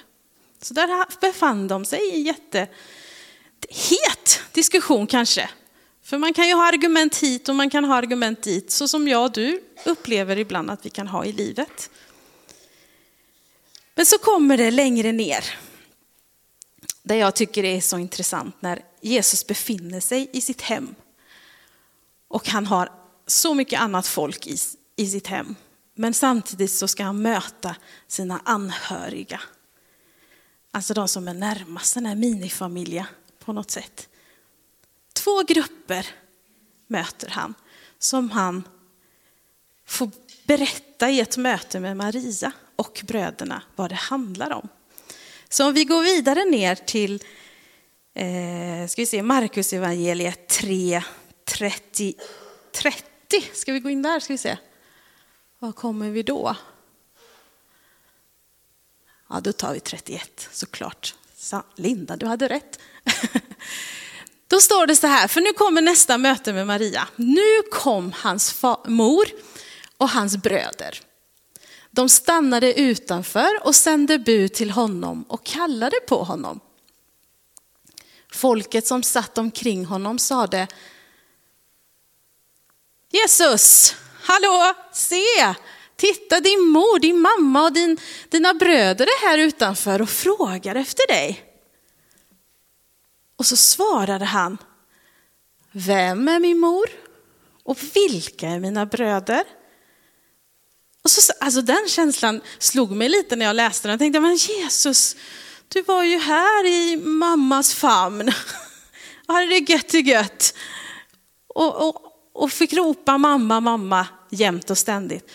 Så 0.62 0.74
där 0.74 1.20
befann 1.22 1.68
de 1.68 1.86
sig 1.86 2.00
i 2.00 2.16
en 2.16 2.24
jättehet 2.24 2.72
diskussion 4.52 5.08
kanske. 5.08 5.50
För 6.04 6.18
man 6.18 6.34
kan 6.34 6.48
ju 6.48 6.54
ha 6.54 6.68
argument 6.68 7.18
hit 7.18 7.50
och 7.50 7.56
man 7.56 7.70
kan 7.70 7.86
ha 7.86 7.96
argument 7.96 8.44
dit, 8.44 8.72
så 8.72 8.88
som 8.88 9.08
jag 9.08 9.26
och 9.26 9.32
du 9.32 9.62
upplever 9.86 10.38
ibland 10.38 10.72
att 10.72 10.86
vi 10.86 10.90
kan 10.90 11.08
ha 11.08 11.26
i 11.26 11.32
livet. 11.32 11.90
Men 13.96 14.06
så 14.06 14.18
kommer 14.18 14.58
det 14.58 14.72
längre 14.72 15.12
ner, 15.12 15.44
där 17.08 17.16
jag 17.16 17.36
tycker 17.36 17.64
det 17.64 17.78
är 17.78 17.82
så 17.82 17.98
intressant 17.98 18.56
när 18.60 18.84
Jesus 19.02 19.48
befinner 19.48 20.00
sig 20.00 20.30
i 20.34 20.42
sitt 20.42 20.62
hem. 20.62 20.96
Och 22.28 22.48
han 22.48 22.66
har 22.66 22.92
så 23.28 23.54
mycket 23.54 23.82
annat 23.82 24.08
folk 24.08 24.48
i, 24.48 24.58
i 24.96 25.08
sitt 25.08 25.28
hem. 25.28 25.56
Men 25.96 26.14
samtidigt 26.14 26.72
så 26.72 26.88
ska 26.88 27.04
han 27.04 27.22
möta 27.22 27.76
sina 28.08 28.42
anhöriga. 28.44 29.42
Alltså 30.72 30.94
de 30.94 31.08
som 31.08 31.28
är 31.28 31.34
närmast 31.34 31.94
den 31.94 32.06
här 32.06 32.16
minifamiljen 32.16 33.06
på 33.40 33.54
något 33.54 33.72
sätt. 33.72 34.10
Två 35.14 35.42
grupper 35.42 36.08
möter 36.88 37.30
han 37.30 37.54
som 38.00 38.32
han 38.32 38.64
får 39.86 40.12
berätta 40.46 41.10
i 41.10 41.20
ett 41.20 41.38
möte 41.38 41.80
med 41.80 41.98
Maria 41.98 42.52
och 42.76 43.04
bröderna 43.08 43.62
vad 43.76 43.92
det 43.92 43.96
handlar 43.96 44.52
om. 44.52 44.70
Så 45.50 45.68
om 45.68 45.74
vi 45.74 45.84
går 45.84 46.04
vidare 46.04 46.46
ner 46.46 46.76
till 46.76 47.24
eh, 48.14 48.88
ska 48.88 49.02
vi 49.02 49.06
se, 49.06 49.24
Markus 49.24 49.74
evangeliet 49.74 50.48
3, 50.48 51.04
30, 51.46 52.14
30. 52.72 53.06
Ska 53.54 53.74
vi 53.74 53.80
gå 53.80 53.90
in 53.90 54.02
där? 54.02 54.20
Ska 54.20 54.34
vi 54.34 54.38
se. 54.38 54.58
Var 55.60 55.72
kommer 55.72 56.10
vi 56.10 56.24
då? 56.24 56.56
Ja, 59.30 59.40
då 59.40 59.54
tar 59.54 59.74
vi 59.74 59.80
31 59.80 60.50
såklart. 60.52 61.16
Linda, 61.76 62.16
du 62.16 62.26
hade 62.26 62.48
rätt. 62.48 62.80
Då 64.48 64.60
står 64.60 64.88
det 64.88 64.96
så 64.96 65.08
här, 65.08 65.28
för 65.28 65.42
nu 65.42 65.54
kommer 65.54 65.82
nästa 65.82 66.18
möte 66.18 66.54
med 66.54 66.68
Maria. 66.68 67.08
Nu 67.16 67.62
kom 67.72 68.14
hans 68.16 68.64
mor 68.86 69.26
och 69.98 70.10
hans 70.10 70.38
bröder. 70.38 71.02
De 71.98 72.10
stannade 72.10 72.80
utanför 72.80 73.60
och 73.64 73.76
sände 73.76 74.20
bud 74.20 74.54
till 74.54 74.72
honom 74.72 75.24
och 75.28 75.46
kallade 75.46 76.00
på 76.08 76.24
honom. 76.24 76.60
Folket 78.32 78.88
som 78.88 79.04
satt 79.04 79.38
omkring 79.38 79.86
honom 79.86 80.20
sade 80.20 80.68
Jesus, 83.12 83.96
hallå, 84.22 84.74
se, 84.94 85.56
titta 85.96 86.40
din 86.40 86.62
mor, 86.62 87.00
din 87.00 87.20
mamma 87.20 87.64
och 87.64 87.74
din, 87.74 87.98
dina 88.30 88.54
bröder 88.54 89.06
är 89.06 89.30
här 89.30 89.38
utanför 89.38 90.02
och 90.02 90.10
frågar 90.10 90.76
efter 90.76 91.08
dig. 91.08 91.44
Och 93.36 93.46
så 93.46 93.56
svarade 93.56 94.26
han, 94.26 94.58
vem 95.72 96.28
är 96.28 96.40
min 96.40 96.60
mor? 96.60 96.90
Och 97.64 97.78
vilka 97.94 98.48
är 98.48 98.60
mina 98.60 98.86
bröder? 98.86 99.44
Och 101.08 101.12
så, 101.12 101.34
alltså 101.40 101.62
den 101.62 101.88
känslan 101.88 102.42
slog 102.60 102.92
mig 102.92 103.10
lite 103.10 103.36
när 103.36 103.46
jag 103.46 103.56
läste 103.56 103.88
den. 103.88 103.92
Jag 103.92 104.00
tänkte, 104.00 104.20
men 104.20 104.36
Jesus, 104.36 105.16
du 105.68 105.82
var 105.82 106.04
ju 106.04 106.18
här 106.18 106.66
i 106.66 106.98
mammas 106.98 107.74
famn. 107.74 108.32
Och 109.28 109.34
hade 109.34 109.48
det 109.48 109.72
gött 109.72 109.94
i 109.94 110.00
gött. 110.00 110.54
Och, 111.48 111.88
och, 111.88 111.96
och 112.34 112.52
fick 112.52 112.74
ropa 112.74 113.18
mamma, 113.18 113.60
mamma 113.60 114.08
jämt 114.30 114.70
och 114.70 114.78
ständigt. 114.78 115.32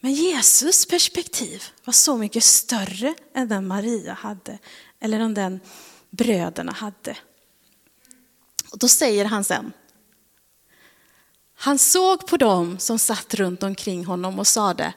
Men 0.00 0.12
Jesus 0.12 0.86
perspektiv 0.86 1.64
var 1.84 1.92
så 1.92 2.16
mycket 2.16 2.44
större 2.44 3.14
än 3.34 3.48
den 3.48 3.66
Maria 3.66 4.12
hade, 4.12 4.58
eller 5.00 5.20
än 5.20 5.34
den 5.34 5.60
bröderna 6.10 6.72
hade. 6.72 7.16
Och 8.70 8.78
då 8.78 8.88
säger 8.88 9.24
han 9.24 9.44
sen, 9.44 9.72
han 11.60 11.78
såg 11.78 12.26
på 12.26 12.36
dem 12.36 12.78
som 12.78 12.98
satt 12.98 13.34
runt 13.34 13.62
omkring 13.62 14.04
honom 14.04 14.38
och 14.38 14.46
sade, 14.46 14.92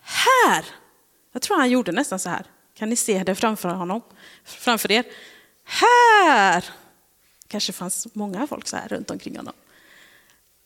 här, 0.00 0.64
jag 1.32 1.42
tror 1.42 1.56
han 1.56 1.70
gjorde 1.70 1.92
nästan 1.92 2.18
så 2.18 2.28
här, 2.28 2.46
kan 2.74 2.88
ni 2.88 2.96
se 2.96 3.24
det 3.24 3.34
framför 3.34 3.68
honom, 3.68 4.02
framför 4.44 4.92
er? 4.92 5.04
Här, 5.64 6.64
kanske 7.48 7.72
fanns 7.72 8.06
många 8.14 8.46
folk 8.46 8.68
så 8.68 8.76
här 8.76 8.88
runt 8.88 9.10
omkring 9.10 9.36
honom. 9.36 9.54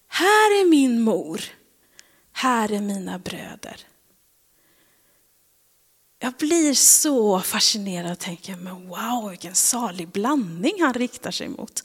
Här 0.08 0.60
är 0.60 0.70
min 0.70 1.00
mor, 1.00 1.40
här 2.32 2.72
är 2.72 2.80
mina 2.80 3.18
bröder. 3.18 3.80
Jag 6.18 6.32
blir 6.32 6.74
så 6.74 7.40
fascinerad 7.40 8.12
och 8.12 8.18
tänker, 8.18 8.56
men 8.56 8.88
wow, 8.88 9.30
vilken 9.30 9.54
salig 9.54 10.08
blandning 10.08 10.82
han 10.82 10.94
riktar 10.94 11.30
sig 11.30 11.48
mot. 11.48 11.82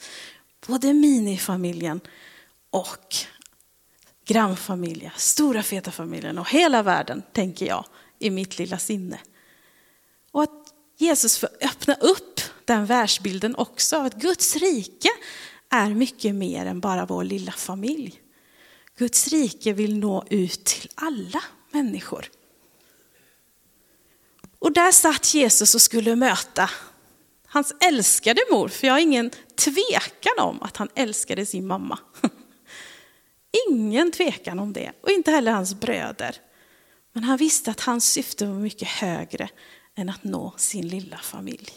Både 0.66 0.92
minifamiljen 0.92 2.00
och 2.72 3.14
grannfamiljen, 4.24 5.12
stora 5.16 5.62
feta 5.62 5.90
familjen 5.90 6.38
och 6.38 6.50
hela 6.50 6.82
världen, 6.82 7.22
tänker 7.32 7.66
jag, 7.66 7.84
i 8.18 8.30
mitt 8.30 8.58
lilla 8.58 8.78
sinne. 8.78 9.20
Och 10.30 10.42
att 10.42 10.74
Jesus 10.96 11.38
får 11.38 11.48
öppna 11.60 11.94
upp 11.94 12.40
den 12.64 12.86
världsbilden 12.86 13.56
också, 13.56 13.96
att 13.96 14.14
Guds 14.14 14.56
rike 14.56 15.08
är 15.70 15.94
mycket 15.94 16.34
mer 16.34 16.66
än 16.66 16.80
bara 16.80 17.06
vår 17.06 17.24
lilla 17.24 17.52
familj. 17.52 18.20
Guds 18.96 19.28
rike 19.28 19.72
vill 19.72 19.98
nå 19.98 20.24
ut 20.30 20.64
till 20.64 20.90
alla 20.94 21.42
människor. 21.70 22.30
Och 24.58 24.72
där 24.72 24.92
satt 24.92 25.34
Jesus 25.34 25.74
och 25.74 25.82
skulle 25.82 26.16
möta 26.16 26.70
hans 27.46 27.74
älskade 27.80 28.40
mor, 28.50 28.68
för 28.68 28.86
jag 28.86 28.94
har 28.94 29.00
ingen 29.00 29.30
tvekan 29.56 30.38
om 30.38 30.62
att 30.62 30.76
han 30.76 30.88
älskade 30.94 31.46
sin 31.46 31.66
mamma. 31.66 31.98
Ingen 33.68 34.12
tvekan 34.12 34.58
om 34.58 34.72
det, 34.72 34.92
och 35.00 35.10
inte 35.10 35.30
heller 35.30 35.52
hans 35.52 35.74
bröder. 35.74 36.36
Men 37.12 37.24
han 37.24 37.36
visste 37.36 37.70
att 37.70 37.80
hans 37.80 38.04
syfte 38.04 38.46
var 38.46 38.54
mycket 38.54 38.88
högre 38.88 39.48
än 39.94 40.08
att 40.08 40.24
nå 40.24 40.54
sin 40.56 40.88
lilla 40.88 41.18
familj. 41.18 41.72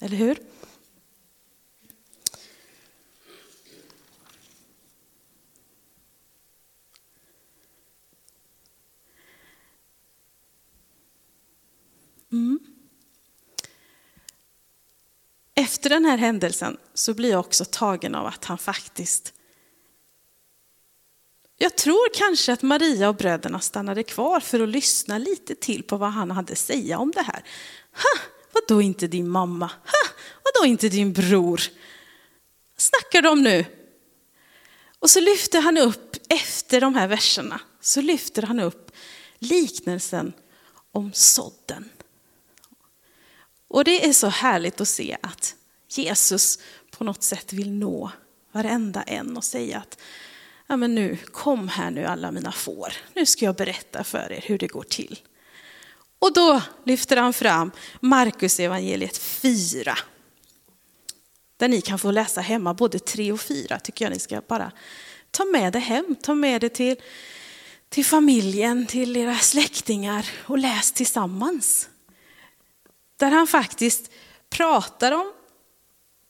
Eller 0.00 0.16
hur? 0.16 0.38
Mm. 12.32 12.58
Efter 15.54 15.90
den 15.90 16.04
här 16.04 16.16
händelsen 16.16 16.76
så 16.94 17.14
blir 17.14 17.30
jag 17.30 17.40
också 17.40 17.64
tagen 17.64 18.14
av 18.14 18.26
att 18.26 18.44
han 18.44 18.58
faktiskt 18.58 19.33
jag 21.64 21.76
tror 21.76 22.08
kanske 22.14 22.52
att 22.52 22.62
Maria 22.62 23.08
och 23.08 23.14
bröderna 23.14 23.60
stannade 23.60 24.02
kvar 24.02 24.40
för 24.40 24.60
att 24.60 24.68
lyssna 24.68 25.18
lite 25.18 25.54
till 25.54 25.82
på 25.82 25.96
vad 25.96 26.10
han 26.10 26.30
hade 26.30 26.52
att 26.52 26.58
säga 26.58 26.98
om 26.98 27.10
det 27.10 27.22
här. 27.22 27.44
Ha, 27.92 28.22
vadå 28.52 28.82
inte 28.82 29.06
din 29.06 29.28
mamma? 29.28 29.66
Ha, 29.66 30.14
vadå 30.44 30.66
inte 30.66 30.88
din 30.88 31.12
bror? 31.12 31.62
Vad 32.74 32.82
snackar 32.82 33.22
de 33.22 33.42
nu? 33.42 33.64
Och 34.98 35.10
så 35.10 35.20
lyfter 35.20 35.60
han 35.60 35.78
upp, 35.78 36.16
efter 36.28 36.80
de 36.80 36.94
här 36.94 37.08
verserna, 37.08 37.60
så 37.80 38.00
lyfter 38.00 38.42
han 38.42 38.60
upp 38.60 38.90
liknelsen 39.38 40.32
om 40.92 41.12
sådden. 41.12 41.88
Och 43.68 43.84
det 43.84 44.06
är 44.08 44.12
så 44.12 44.28
härligt 44.28 44.80
att 44.80 44.88
se 44.88 45.16
att 45.22 45.54
Jesus 45.88 46.58
på 46.90 47.04
något 47.04 47.22
sätt 47.22 47.52
vill 47.52 47.70
nå 47.70 48.10
varenda 48.52 49.02
en 49.02 49.36
och 49.36 49.44
säga 49.44 49.78
att 49.78 49.98
ja 50.66 50.76
men 50.76 50.94
nu, 50.94 51.16
kom 51.16 51.68
här 51.68 51.90
nu 51.90 52.04
alla 52.04 52.30
mina 52.30 52.52
får. 52.52 52.92
Nu 53.14 53.26
ska 53.26 53.44
jag 53.44 53.56
berätta 53.56 54.04
för 54.04 54.32
er 54.32 54.40
hur 54.46 54.58
det 54.58 54.66
går 54.66 54.82
till. 54.82 55.20
Och 56.18 56.32
då 56.32 56.62
lyfter 56.84 57.16
han 57.16 57.32
fram 57.32 57.70
Markus 58.00 58.60
evangeliet 58.60 59.18
4. 59.18 59.98
Där 61.56 61.68
ni 61.68 61.80
kan 61.80 61.98
få 61.98 62.10
läsa 62.10 62.40
hemma 62.40 62.74
både 62.74 62.98
3 62.98 63.32
och 63.32 63.40
4 63.40 63.78
tycker 63.78 64.04
jag 64.04 64.12
ni 64.12 64.18
ska 64.18 64.40
bara 64.48 64.72
ta 65.30 65.44
med 65.44 65.72
det 65.72 65.78
hem, 65.78 66.16
ta 66.22 66.34
med 66.34 66.60
det 66.60 66.68
till, 66.68 66.96
till 67.88 68.04
familjen, 68.04 68.86
till 68.86 69.16
era 69.16 69.38
släktingar 69.38 70.30
och 70.46 70.58
läs 70.58 70.92
tillsammans. 70.92 71.88
Där 73.16 73.30
han 73.30 73.46
faktiskt 73.46 74.10
pratar 74.50 75.12
om 75.12 75.32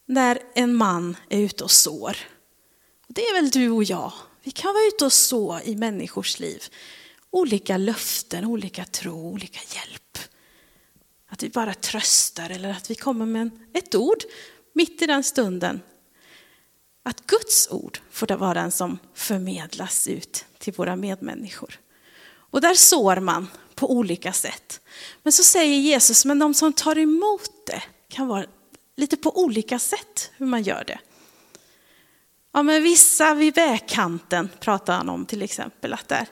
när 0.07 0.39
en 0.55 0.75
man 0.75 1.17
är 1.29 1.41
ute 1.41 1.65
och 1.65 1.71
sår. 1.71 2.17
Det 3.09 3.23
är 3.27 3.35
väl 3.35 3.51
du 3.51 3.71
och 3.71 3.85
jag. 3.85 4.13
Vi 4.43 4.51
kan 4.51 4.75
vara 4.75 4.85
ute 4.85 5.05
och 5.05 5.13
så 5.13 5.61
i 5.65 5.77
människors 5.77 6.39
liv. 6.41 6.63
Olika 7.31 7.77
löften, 7.77 8.45
olika 8.45 8.85
tro, 8.85 9.33
olika 9.33 9.61
hjälp. 9.75 10.19
Att 11.29 11.43
vi 11.43 11.49
bara 11.49 11.75
tröstar 11.75 12.51
eller 12.51 12.71
att 12.71 12.91
vi 12.91 12.95
kommer 12.95 13.27
med 13.27 13.51
ett 13.73 13.95
ord 13.95 14.19
mitt 14.73 15.03
i 15.03 15.07
den 15.07 15.25
stunden. 15.25 15.81
Att 17.03 17.27
Guds 17.27 17.69
ord 17.71 17.99
får 18.11 18.27
det 18.27 18.37
vara 18.37 18.55
den 18.55 18.73
som 18.73 18.99
förmedlas 19.15 20.09
ut 20.09 20.45
till 20.59 20.73
våra 20.73 20.97
medmänniskor. 20.97 21.81
Och 22.27 22.61
där 22.61 22.75
sår 22.75 23.17
man 23.17 23.47
på 23.75 23.93
olika 23.93 24.33
sätt. 24.33 24.81
Men 25.23 25.33
så 25.33 25.43
säger 25.43 25.77
Jesus, 25.77 26.25
men 26.25 26.39
de 26.39 26.55
som 26.55 26.73
tar 26.73 26.99
emot 26.99 27.67
det 27.67 27.83
kan 28.09 28.29
vara 28.29 28.47
lite 28.97 29.17
på 29.17 29.39
olika 29.39 29.79
sätt 29.79 30.31
hur 30.37 30.47
man 30.47 30.63
gör 30.63 30.85
det. 30.87 30.99
Ja, 32.57 32.63
men 32.63 32.83
vissa 32.83 33.35
vid 33.35 33.55
vägkanten 33.55 34.51
pratar 34.61 34.97
han 34.97 35.09
om 35.09 35.27
till 35.27 35.43
exempel, 35.43 35.93
att 35.93 36.09
där, 36.09 36.27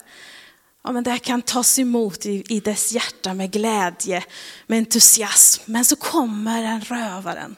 ja, 0.84 0.92
men 0.92 1.04
där 1.04 1.18
kan 1.18 1.42
tas 1.42 1.78
emot 1.78 2.26
i, 2.26 2.44
i 2.48 2.60
dess 2.60 2.92
hjärta 2.92 3.34
med 3.34 3.50
glädje, 3.50 4.24
med 4.66 4.78
entusiasm. 4.78 5.62
Men 5.66 5.84
så 5.84 5.96
kommer 5.96 6.62
den 6.62 6.80
rövaren. 6.80 7.56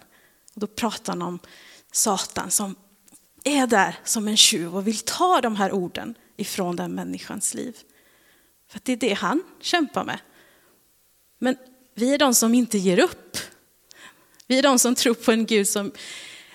Och 0.54 0.60
då 0.60 0.66
pratar 0.66 1.12
han 1.12 1.22
om 1.22 1.38
Satan 1.92 2.50
som 2.50 2.76
är 3.44 3.66
där 3.66 3.98
som 4.04 4.28
en 4.28 4.36
tjuv 4.36 4.76
och 4.76 4.86
vill 4.86 4.98
ta 4.98 5.40
de 5.40 5.56
här 5.56 5.72
orden 5.72 6.14
ifrån 6.36 6.76
den 6.76 6.94
människans 6.94 7.54
liv. 7.54 7.76
För 8.68 8.80
det 8.82 8.92
är 8.92 8.96
det 8.96 9.14
han 9.14 9.42
kämpar 9.60 10.04
med. 10.04 10.18
Men 11.38 11.56
vi 11.94 12.14
är 12.14 12.18
de 12.18 12.34
som 12.34 12.54
inte 12.54 12.78
ger 12.78 12.98
upp. 12.98 13.38
Vi 14.46 14.58
är 14.58 14.62
de 14.62 14.78
som 14.78 14.94
tror 14.94 15.14
på 15.14 15.32
en 15.32 15.46
Gud 15.46 15.68
som, 15.68 15.92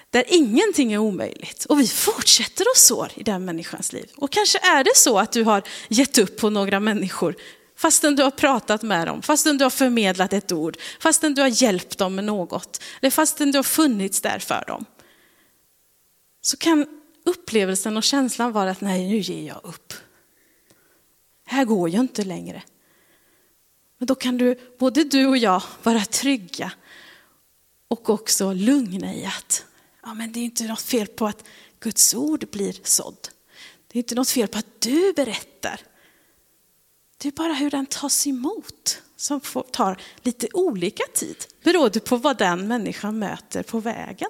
där 0.10 0.24
ingenting 0.28 0.94
är 0.94 0.98
omöjligt. 0.98 1.66
Och 1.66 1.80
vi 1.80 1.88
fortsätter 1.88 2.66
att 2.74 2.78
sår 2.78 3.12
i 3.16 3.24
den 3.24 3.46
människans 3.46 3.94
liv. 3.94 4.12
Och 4.16 4.32
kanske 4.32 4.60
är 4.60 4.84
det 4.84 4.96
så 4.96 5.20
att 5.20 5.32
du 5.32 5.44
har 5.44 5.64
gett 5.88 6.18
upp 6.18 6.38
på 6.38 6.50
några 6.50 6.80
människor 6.80 7.36
fastän 7.80 8.16
du 8.16 8.24
har 8.24 8.32
pratat 8.32 8.82
med 8.82 9.08
dem, 9.08 9.22
fastän 9.22 9.58
du 9.58 9.66
har 9.66 9.70
förmedlat 9.70 10.34
ett 10.34 10.52
ord, 10.52 10.78
fastän 11.00 11.34
du 11.34 11.42
har 11.42 11.64
hjälpt 11.64 11.98
dem 11.98 12.16
med 12.16 12.26
något, 12.26 12.82
eller 13.02 13.10
fastän 13.10 13.52
du 13.52 13.58
har 13.58 13.64
funnits 13.64 14.22
där 14.22 14.40
för 14.40 14.64
dem. 14.68 14.86
Så 16.42 16.58
kan 16.58 16.86
upplevelsen 17.26 17.98
och 17.98 18.04
känslan 18.04 18.52
vara 18.52 18.72
att 18.72 18.82
nej, 18.82 19.08
nu 19.08 19.18
ger 19.18 19.48
jag 19.48 19.60
upp. 19.64 19.94
Här 21.46 21.66
går 21.66 21.90
jag 21.90 22.00
inte 22.00 22.24
längre. 22.24 22.64
Men 23.98 24.06
då 24.06 24.16
kan 24.16 24.38
du, 24.38 24.60
både 24.78 25.04
du 25.04 25.26
och 25.26 25.38
jag, 25.38 25.64
vara 25.84 26.06
trygga 26.06 26.72
och 27.88 28.10
också 28.10 28.54
lugna 28.54 29.14
i 29.14 29.26
att 29.26 29.66
ja, 30.02 30.14
men 30.14 30.32
det 30.32 30.40
är 30.40 30.44
inte 30.44 30.68
något 30.68 30.82
fel 30.82 31.08
på 31.08 31.28
att 31.28 31.44
Guds 31.80 32.14
ord 32.14 32.50
blir 32.52 32.80
sådd. 32.84 33.30
Det 33.88 33.98
är 33.98 34.02
inte 34.04 34.16
något 34.16 34.30
fel 34.30 34.48
på 34.48 34.58
att 34.58 34.82
du 34.82 35.14
berättar. 35.14 35.82
Det 37.18 37.28
är 37.28 37.32
bara 37.32 37.54
hur 37.54 37.72
den 37.72 37.86
tas 37.86 38.28
emot 38.28 39.02
som 39.16 39.42
tar 39.72 40.02
lite 40.22 40.48
olika 40.54 41.04
tid 41.14 41.46
beroende 41.64 42.00
på 42.00 42.18
vad 42.18 42.38
den 42.38 42.68
människan 42.68 43.20
möter 43.20 43.64
på 43.64 43.80
vägen. 43.80 44.30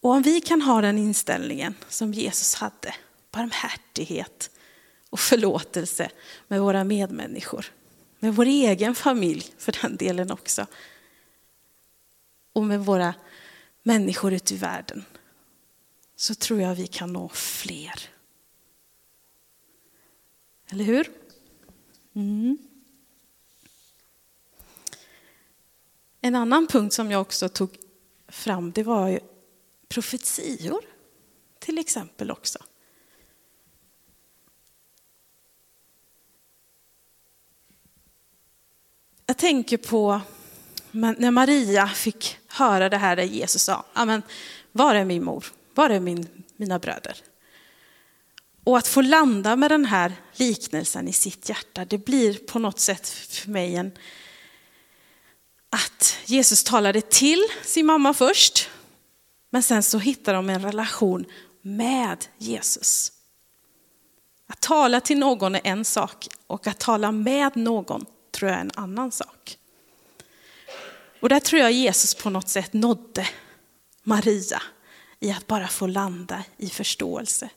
Och 0.00 0.10
om 0.10 0.22
vi 0.22 0.40
kan 0.40 0.62
ha 0.62 0.80
den 0.80 0.98
inställningen 0.98 1.74
som 1.88 2.12
Jesus 2.12 2.54
hade, 2.54 2.94
barmhärtighet 3.30 4.50
och 5.10 5.20
förlåtelse 5.20 6.10
med 6.48 6.60
våra 6.60 6.84
medmänniskor, 6.84 7.72
med 8.18 8.34
vår 8.34 8.46
egen 8.46 8.94
familj 8.94 9.54
för 9.58 9.76
den 9.82 9.96
delen 9.96 10.30
också, 10.30 10.66
och 12.52 12.64
med 12.64 12.80
våra 12.80 13.14
människor 13.82 14.32
ute 14.32 14.54
i 14.54 14.56
världen, 14.56 15.04
så 16.16 16.34
tror 16.34 16.60
jag 16.60 16.74
vi 16.74 16.86
kan 16.86 17.12
nå 17.12 17.28
fler. 17.28 18.00
Eller 20.70 20.84
hur? 20.84 21.10
Mm. 22.14 22.58
En 26.20 26.34
annan 26.34 26.66
punkt 26.66 26.92
som 26.92 27.10
jag 27.10 27.20
också 27.20 27.48
tog 27.48 27.78
fram, 28.28 28.72
det 28.72 28.82
var 28.82 29.08
ju 29.08 29.20
profetior 29.88 30.80
till 31.58 31.78
exempel 31.78 32.30
också. 32.30 32.58
Jag 39.36 39.40
tänker 39.40 39.76
på 39.76 40.20
när 40.90 41.30
Maria 41.30 41.88
fick 41.88 42.38
höra 42.46 42.88
det 42.88 42.96
här 42.96 43.16
där 43.16 43.22
Jesus 43.22 43.62
sa, 43.62 43.84
Amen, 43.92 44.22
var 44.72 44.94
är 44.94 45.04
min 45.04 45.24
mor? 45.24 45.44
Var 45.74 45.90
är 45.90 46.00
min, 46.00 46.28
mina 46.56 46.78
bröder? 46.78 47.16
Och 48.64 48.78
att 48.78 48.86
få 48.86 49.00
landa 49.00 49.56
med 49.56 49.70
den 49.70 49.84
här 49.84 50.12
liknelsen 50.32 51.08
i 51.08 51.12
sitt 51.12 51.48
hjärta, 51.48 51.84
det 51.84 51.98
blir 51.98 52.34
på 52.34 52.58
något 52.58 52.80
sätt 52.80 53.08
för 53.08 53.50
mig 53.50 53.76
en, 53.76 53.92
att 55.70 56.16
Jesus 56.24 56.64
talade 56.64 57.00
till 57.00 57.44
sin 57.64 57.86
mamma 57.86 58.14
först 58.14 58.70
men 59.50 59.62
sen 59.62 59.82
så 59.82 59.98
hittar 59.98 60.34
de 60.34 60.50
en 60.50 60.62
relation 60.62 61.24
med 61.62 62.24
Jesus. 62.38 63.12
Att 64.46 64.60
tala 64.60 65.00
till 65.00 65.18
någon 65.18 65.54
är 65.54 65.60
en 65.64 65.84
sak 65.84 66.28
och 66.46 66.66
att 66.66 66.80
tala 66.80 67.12
med 67.12 67.56
någon 67.56 68.06
tror 68.36 68.50
jag 68.50 68.58
är 68.58 68.60
en 68.60 68.70
annan 68.74 69.12
sak. 69.12 69.58
Och 71.20 71.28
där 71.28 71.40
tror 71.40 71.62
jag 71.62 71.72
Jesus 71.72 72.14
på 72.14 72.30
något 72.30 72.48
sätt 72.48 72.72
nådde 72.72 73.28
Maria 74.02 74.62
i 75.20 75.30
att 75.30 75.46
bara 75.46 75.68
få 75.68 75.86
landa 75.86 76.44
i 76.56 76.68
förståelse. 76.68 77.48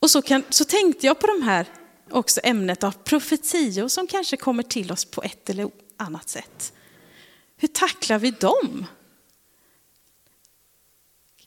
Och 0.00 0.10
så, 0.10 0.22
kan, 0.22 0.44
så 0.48 0.64
tänkte 0.64 1.06
jag 1.06 1.20
på 1.20 1.26
de 1.26 1.42
här 1.42 1.66
också 2.10 2.40
ämnet 2.44 2.84
av 2.84 2.90
profetior 2.90 3.88
som 3.88 4.06
kanske 4.06 4.36
kommer 4.36 4.62
till 4.62 4.92
oss 4.92 5.04
på 5.04 5.22
ett 5.22 5.50
eller 5.50 5.70
annat 5.96 6.28
sätt. 6.28 6.72
Hur 7.56 7.68
tacklar 7.68 8.18
vi 8.18 8.30
dem? 8.30 8.86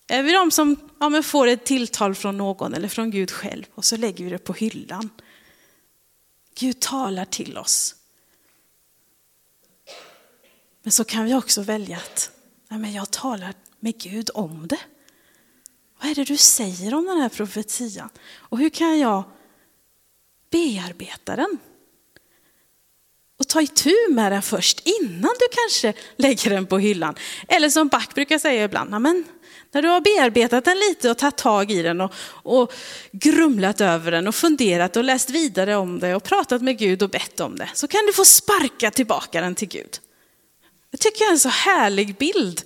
Är 0.07 0.23
vi 0.23 0.31
de 0.31 0.51
som 0.51 0.89
ja, 0.99 1.23
får 1.23 1.47
ett 1.47 1.65
tilltal 1.65 2.15
från 2.15 2.37
någon 2.37 2.73
eller 2.73 2.87
från 2.87 3.11
Gud 3.11 3.31
själv 3.31 3.65
och 3.75 3.85
så 3.85 3.97
lägger 3.97 4.23
vi 4.23 4.29
det 4.29 4.37
på 4.37 4.53
hyllan? 4.53 5.09
Gud 6.55 6.79
talar 6.79 7.25
till 7.25 7.57
oss. 7.57 7.95
Men 10.83 10.91
så 10.91 11.03
kan 11.03 11.25
vi 11.25 11.33
också 11.33 11.61
välja 11.61 11.97
att 11.97 12.31
nej 12.67 12.79
men 12.79 12.93
jag 12.93 13.11
talar 13.11 13.53
med 13.79 13.97
Gud 13.97 14.29
om 14.33 14.67
det. 14.67 14.79
Vad 16.01 16.11
är 16.11 16.15
det 16.15 16.23
du 16.23 16.37
säger 16.37 16.93
om 16.93 17.05
den 17.05 17.17
här 17.17 17.29
profetian? 17.29 18.09
Och 18.35 18.57
hur 18.57 18.69
kan 18.69 18.99
jag 18.99 19.23
bearbeta 20.49 21.35
den? 21.35 21.57
Och 23.39 23.47
ta 23.47 23.61
itu 23.61 23.95
med 24.09 24.31
den 24.31 24.41
först 24.41 24.87
innan 24.87 25.31
du 25.39 25.47
kanske 25.51 25.93
lägger 26.15 26.49
den 26.49 26.67
på 26.67 26.79
hyllan. 26.79 27.15
Eller 27.47 27.69
som 27.69 27.87
Back 27.87 28.15
brukar 28.15 28.39
säga 28.39 28.63
ibland, 28.63 29.01
men 29.01 29.23
när 29.71 29.81
du 29.81 29.87
har 29.87 30.01
bearbetat 30.01 30.65
den 30.65 30.79
lite 30.79 31.11
och 31.11 31.17
tagit 31.17 31.37
tag 31.37 31.71
i 31.71 31.81
den 31.81 32.01
och, 32.01 32.13
och 32.31 32.73
grumlat 33.11 33.81
över 33.81 34.11
den 34.11 34.27
och 34.27 34.35
funderat 34.35 34.97
och 34.97 35.03
läst 35.03 35.29
vidare 35.29 35.75
om 35.75 35.99
det 35.99 36.15
och 36.15 36.23
pratat 36.23 36.61
med 36.61 36.77
Gud 36.77 37.03
och 37.03 37.09
bett 37.09 37.39
om 37.39 37.55
det, 37.55 37.69
så 37.73 37.87
kan 37.87 38.05
du 38.05 38.13
få 38.13 38.25
sparka 38.25 38.91
tillbaka 38.91 39.41
den 39.41 39.55
till 39.55 39.67
Gud. 39.67 39.99
Det 40.91 40.97
tycker 40.97 41.21
jag 41.21 41.27
är 41.27 41.33
en 41.33 41.39
så 41.39 41.49
härlig 41.49 42.17
bild. 42.17 42.61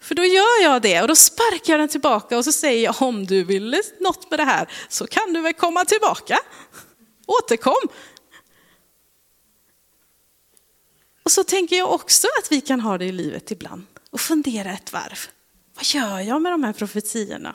För 0.00 0.14
då 0.14 0.24
gör 0.24 0.62
jag 0.62 0.82
det 0.82 1.02
och 1.02 1.08
då 1.08 1.16
sparkar 1.16 1.72
jag 1.72 1.80
den 1.80 1.88
tillbaka 1.88 2.38
och 2.38 2.44
så 2.44 2.52
säger 2.52 2.84
jag 2.84 3.02
om 3.02 3.26
du 3.26 3.44
vill 3.44 3.80
något 4.00 4.30
med 4.30 4.40
det 4.40 4.44
här 4.44 4.68
så 4.88 5.06
kan 5.06 5.32
du 5.32 5.40
väl 5.40 5.54
komma 5.54 5.84
tillbaka. 5.84 6.38
Återkom. 7.26 7.88
Och 11.22 11.32
så 11.32 11.44
tänker 11.44 11.76
jag 11.76 11.92
också 11.92 12.26
att 12.42 12.52
vi 12.52 12.60
kan 12.60 12.80
ha 12.80 12.98
det 12.98 13.04
i 13.04 13.12
livet 13.12 13.50
ibland 13.50 13.86
och 14.10 14.20
fundera 14.20 14.72
ett 14.72 14.92
varv. 14.92 15.28
Vad 15.78 15.84
gör 15.84 16.20
jag 16.20 16.42
med 16.42 16.52
de 16.52 16.64
här 16.64 16.72
profetiorna? 16.72 17.54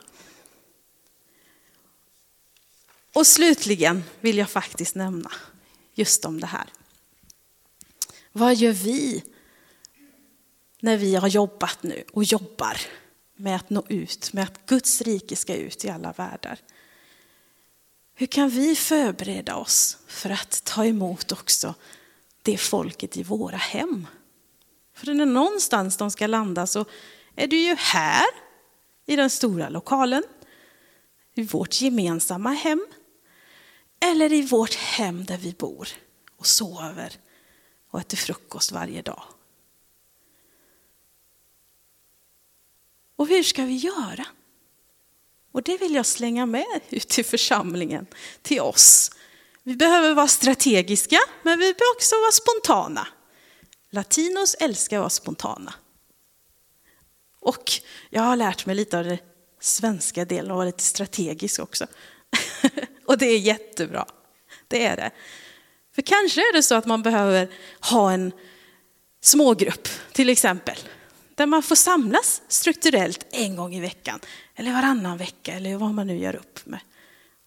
Och 3.14 3.28
slutligen 3.28 4.04
vill 4.22 4.38
jag 4.38 4.50
faktiskt 4.50 4.96
nämna 4.96 5.32
just 5.94 6.26
om 6.26 6.42
det 6.42 6.48
här. 6.48 6.68
Vad 8.32 8.56
gör 8.56 8.72
vi 8.72 9.24
när 10.80 10.98
vi 10.98 11.16
har 11.16 11.28
jobbat 11.28 11.84
nu 11.84 12.04
och 12.12 12.24
jobbar 12.24 12.78
med 13.36 13.56
att 13.56 13.70
nå 13.70 13.86
ut, 13.90 14.34
med 14.34 14.44
att 14.44 14.66
Guds 14.66 15.02
rike 15.02 15.36
ska 15.36 15.56
ut 15.56 15.86
i 15.86 15.90
alla 15.90 16.12
världar? 16.12 16.60
Hur 18.16 18.28
kan 18.28 18.50
vi 18.50 18.76
förbereda 18.76 19.56
oss 19.56 19.98
för 20.08 20.30
att 20.30 20.64
ta 20.64 20.86
emot 20.86 21.32
också 21.32 21.76
det 22.42 22.58
folket 22.58 23.18
i 23.18 23.24
våra 23.24 23.58
hem? 23.58 24.08
För 24.94 25.06
det 25.06 25.12
är 25.12 25.26
någonstans 25.26 25.98
de 25.98 26.12
ska 26.12 26.28
landa 26.28 26.68
så 26.68 26.86
är 27.36 27.48
du 27.48 27.58
ju 27.58 27.76
här 27.76 28.26
i 29.06 29.16
den 29.16 29.30
stora 29.30 29.70
lokalen, 29.70 30.24
i 31.34 31.44
vårt 31.44 31.82
gemensamma 31.82 32.52
hem 32.52 32.86
eller 34.00 34.34
i 34.34 34.42
vårt 34.42 34.74
hem 34.74 35.26
där 35.26 35.38
vi 35.38 35.52
bor 35.52 35.88
och 36.38 36.48
sover 36.48 37.14
och 37.90 38.00
äter 38.00 38.18
frukost 38.18 38.72
varje 38.72 39.02
dag. 39.02 39.24
Och 43.16 43.28
hur 43.28 43.44
ska 43.44 43.66
vi 43.66 43.76
göra? 43.76 44.26
Och 45.52 45.64
det 45.64 45.78
vill 45.78 45.96
jag 45.96 46.06
slänga 46.06 46.46
med 46.46 46.82
ut 46.90 47.10
till 47.10 47.26
församlingen, 47.26 48.08
till 48.42 48.62
oss. 48.62 49.12
Vi 49.64 49.76
behöver 49.76 50.14
vara 50.14 50.28
strategiska, 50.28 51.20
men 51.44 51.60
vi 51.60 51.74
behöver 51.74 51.96
också 51.96 52.16
vara 52.16 52.32
spontana. 52.32 53.08
Latinos 53.90 54.56
älskar 54.60 54.98
att 54.98 55.02
vara 55.02 55.10
spontana. 55.10 55.74
Och 57.44 57.72
jag 58.10 58.22
har 58.22 58.36
lärt 58.36 58.66
mig 58.66 58.76
lite 58.76 58.98
av 58.98 59.04
den 59.04 59.18
svenska 59.60 60.26
delen 60.26 60.52
och 60.52 60.58
varit 60.58 60.82
strategisk 60.82 61.60
också. 61.60 61.88
och 63.06 63.18
det 63.18 63.26
är 63.26 63.40
jättebra. 63.40 64.06
Det 64.68 64.86
är 64.86 64.96
det. 64.96 65.12
För 65.96 66.02
kanske 66.02 66.42
är 66.42 66.54
det 66.54 66.64
så 66.64 66.76
att 66.76 66.86
man 66.86 67.04
behöver 67.04 67.50
ha 67.80 68.12
en 68.12 68.32
smågrupp 69.22 69.88
till 70.12 70.30
exempel. 70.30 70.78
Där 71.36 71.46
man 71.46 71.64
får 71.64 71.76
samlas 71.76 72.42
strukturellt 72.48 73.26
en 73.32 73.56
gång 73.56 73.76
i 73.76 73.82
veckan. 73.82 74.20
Eller 74.56 74.72
varannan 74.72 75.18
vecka 75.18 75.54
eller 75.54 75.78
vad 75.78 75.94
man 75.94 76.08
nu 76.08 76.18
gör 76.18 76.36
upp 76.36 76.66
med. 76.66 76.80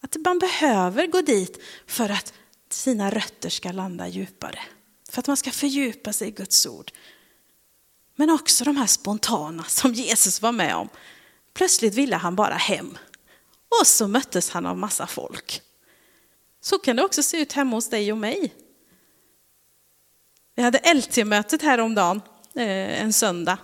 Att 0.02 0.16
man 0.24 0.38
behöver 0.38 1.06
gå 1.06 1.20
dit 1.20 1.62
för 1.86 2.08
att 2.08 2.32
sina 2.70 3.10
rötter 3.10 3.48
ska 3.48 3.72
landa 3.72 4.08
djupare. 4.08 4.58
För 5.10 5.20
att 5.20 5.26
man 5.26 5.36
ska 5.36 5.50
fördjupa 5.50 6.12
sig 6.12 6.28
i 6.28 6.30
Guds 6.30 6.66
ord. 6.66 6.92
Men 8.16 8.30
också 8.30 8.64
de 8.64 8.76
här 8.76 8.86
spontana 8.86 9.64
som 9.64 9.94
Jesus 9.94 10.42
var 10.42 10.52
med 10.52 10.76
om. 10.76 10.88
Plötsligt 11.54 11.94
ville 11.94 12.16
han 12.16 12.36
bara 12.36 12.54
hem. 12.54 12.98
Och 13.80 13.86
så 13.86 14.08
möttes 14.08 14.50
han 14.50 14.66
av 14.66 14.78
massa 14.78 15.06
folk. 15.06 15.62
Så 16.60 16.78
kan 16.78 16.96
det 16.96 17.04
också 17.04 17.22
se 17.22 17.36
ut 17.40 17.52
hemma 17.52 17.76
hos 17.76 17.90
dig 17.90 18.12
och 18.12 18.18
mig. 18.18 18.54
Vi 20.54 20.62
hade 20.62 20.94
LT-mötet 20.94 21.62
häromdagen, 21.62 22.20
eh, 22.54 23.02
en 23.02 23.12
söndag. 23.12 23.58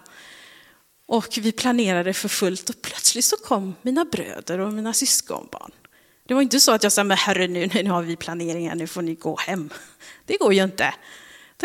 Och 1.06 1.38
vi 1.40 1.52
planerade 1.52 2.12
för 2.12 2.28
fullt 2.28 2.70
och 2.70 2.82
plötsligt 2.82 3.24
så 3.24 3.36
kom 3.36 3.74
mina 3.82 4.04
bröder 4.04 4.58
och 4.58 4.72
mina 4.72 4.92
syskonbarn. 4.92 5.70
Det 6.26 6.34
var 6.34 6.42
inte 6.42 6.60
så 6.60 6.72
att 6.72 6.82
jag 6.82 6.92
sa, 6.92 7.04
men 7.04 7.16
herre 7.16 7.48
nu, 7.48 7.66
nu 7.66 7.90
har 7.90 8.02
vi 8.02 8.16
planeringar, 8.16 8.74
nu 8.74 8.86
får 8.86 9.02
ni 9.02 9.14
gå 9.14 9.36
hem. 9.36 9.70
Det 10.26 10.36
går 10.36 10.54
ju 10.54 10.62
inte 10.62 10.94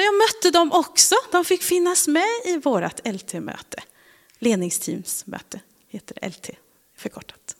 jag 0.02 0.14
mötte 0.18 0.52
dem 0.52 0.72
också, 0.72 1.16
de 1.32 1.46
fick 1.46 1.64
finnas 1.64 2.08
med 2.08 2.42
i 2.46 2.58
vårt 2.58 3.08
LT-möte. 3.08 3.84
Ledningsteamsmöte 4.40 5.60
heter 5.88 6.18
det, 6.22 6.28
LT 6.28 6.50
förkortat. 6.96 7.56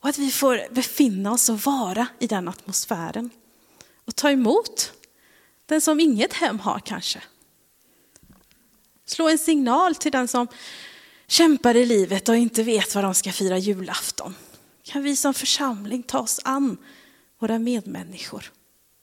Och 0.00 0.08
att 0.08 0.18
vi 0.18 0.30
får 0.30 0.62
befinna 0.70 1.32
oss 1.32 1.48
och 1.48 1.60
vara 1.60 2.06
i 2.18 2.26
den 2.26 2.48
atmosfären. 2.48 3.30
Och 4.04 4.16
ta 4.16 4.30
emot 4.30 4.92
den 5.66 5.80
som 5.80 6.00
inget 6.00 6.32
hem 6.32 6.60
har 6.60 6.80
kanske. 6.80 7.22
Slå 9.06 9.28
en 9.28 9.38
signal 9.38 9.94
till 9.94 10.12
den 10.12 10.28
som 10.28 10.48
kämpar 11.26 11.74
i 11.74 11.86
livet 11.86 12.28
och 12.28 12.36
inte 12.36 12.62
vet 12.62 12.94
vad 12.94 13.04
de 13.04 13.14
ska 13.14 13.32
fira 13.32 13.58
julafton. 13.58 14.34
Kan 14.82 15.02
vi 15.02 15.16
som 15.16 15.34
församling 15.34 16.02
ta 16.02 16.18
oss 16.18 16.40
an 16.44 16.76
våra 17.38 17.58
medmänniskor 17.58 18.52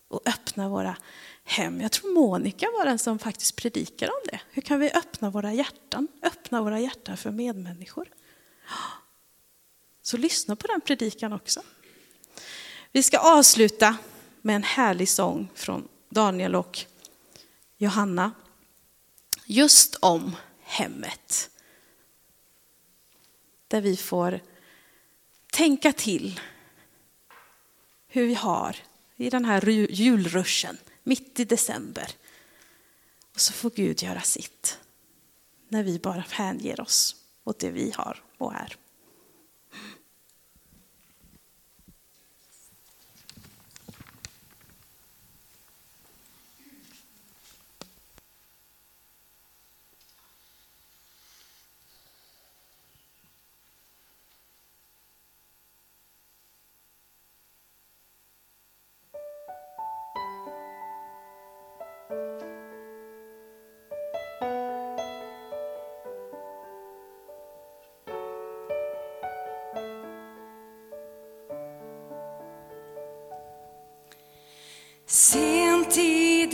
och 0.08 0.22
öppna 0.26 0.70
våra 0.70 0.96
hem. 1.44 1.82
Jag 1.82 1.92
tror 1.92 2.14
Monica 2.14 2.66
var 2.78 2.86
den 2.86 3.00
som 3.00 3.20
faktiskt 3.20 3.56
predikade 3.56 4.12
om 4.12 4.22
det. 4.32 4.40
Hur 4.52 4.62
kan 4.62 4.80
vi 4.80 4.92
öppna 4.92 5.30
våra 5.30 5.54
hjärtan? 5.54 6.08
Öppna 6.22 6.62
våra 6.62 6.80
hjärtan 6.80 7.18
för 7.18 7.32
medmänniskor. 7.32 8.08
Så 10.02 10.18
lyssna 10.18 10.56
på 10.56 10.68
den 10.68 10.82
predikan 10.82 11.34
också. 11.34 11.62
Vi 12.92 13.04
ska 13.04 13.18
avsluta 13.20 13.98
med 14.42 14.56
en 14.56 14.64
härlig 14.64 15.10
sång 15.10 15.50
från 15.56 15.88
Daniel 16.10 16.56
och 16.56 16.80
Johanna. 17.78 18.32
Just 19.46 19.96
om 19.96 20.36
hemmet. 20.62 21.50
Där 23.68 23.82
vi 23.82 23.98
får 23.98 24.40
tänka 25.52 25.94
till 25.94 26.40
hur 28.08 28.28
vi 28.28 28.34
har 28.34 28.76
i 29.16 29.30
den 29.30 29.46
här 29.46 29.70
julruschen 29.70 30.78
mitt 31.04 31.40
i 31.40 31.46
december. 31.46 32.12
Och 33.34 33.42
så 33.42 33.54
får 33.54 33.70
Gud 33.70 34.04
göra 34.04 34.22
sitt 34.22 34.78
när 35.70 35.84
vi 35.84 36.00
bara 36.00 36.26
hänger 36.30 36.82
oss 36.82 37.16
åt 37.44 37.60
det 37.60 37.72
vi 37.72 37.92
har 37.96 38.24
och 38.38 38.54
är. 38.54 38.78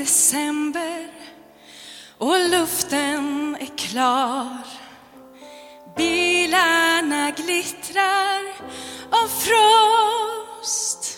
December 0.10 1.08
och 2.18 2.50
luften 2.50 3.58
är 3.60 3.78
klar. 3.78 4.58
Bilarna 5.98 7.32
glittrar 7.32 8.42
av 9.12 9.28
frost. 9.28 11.18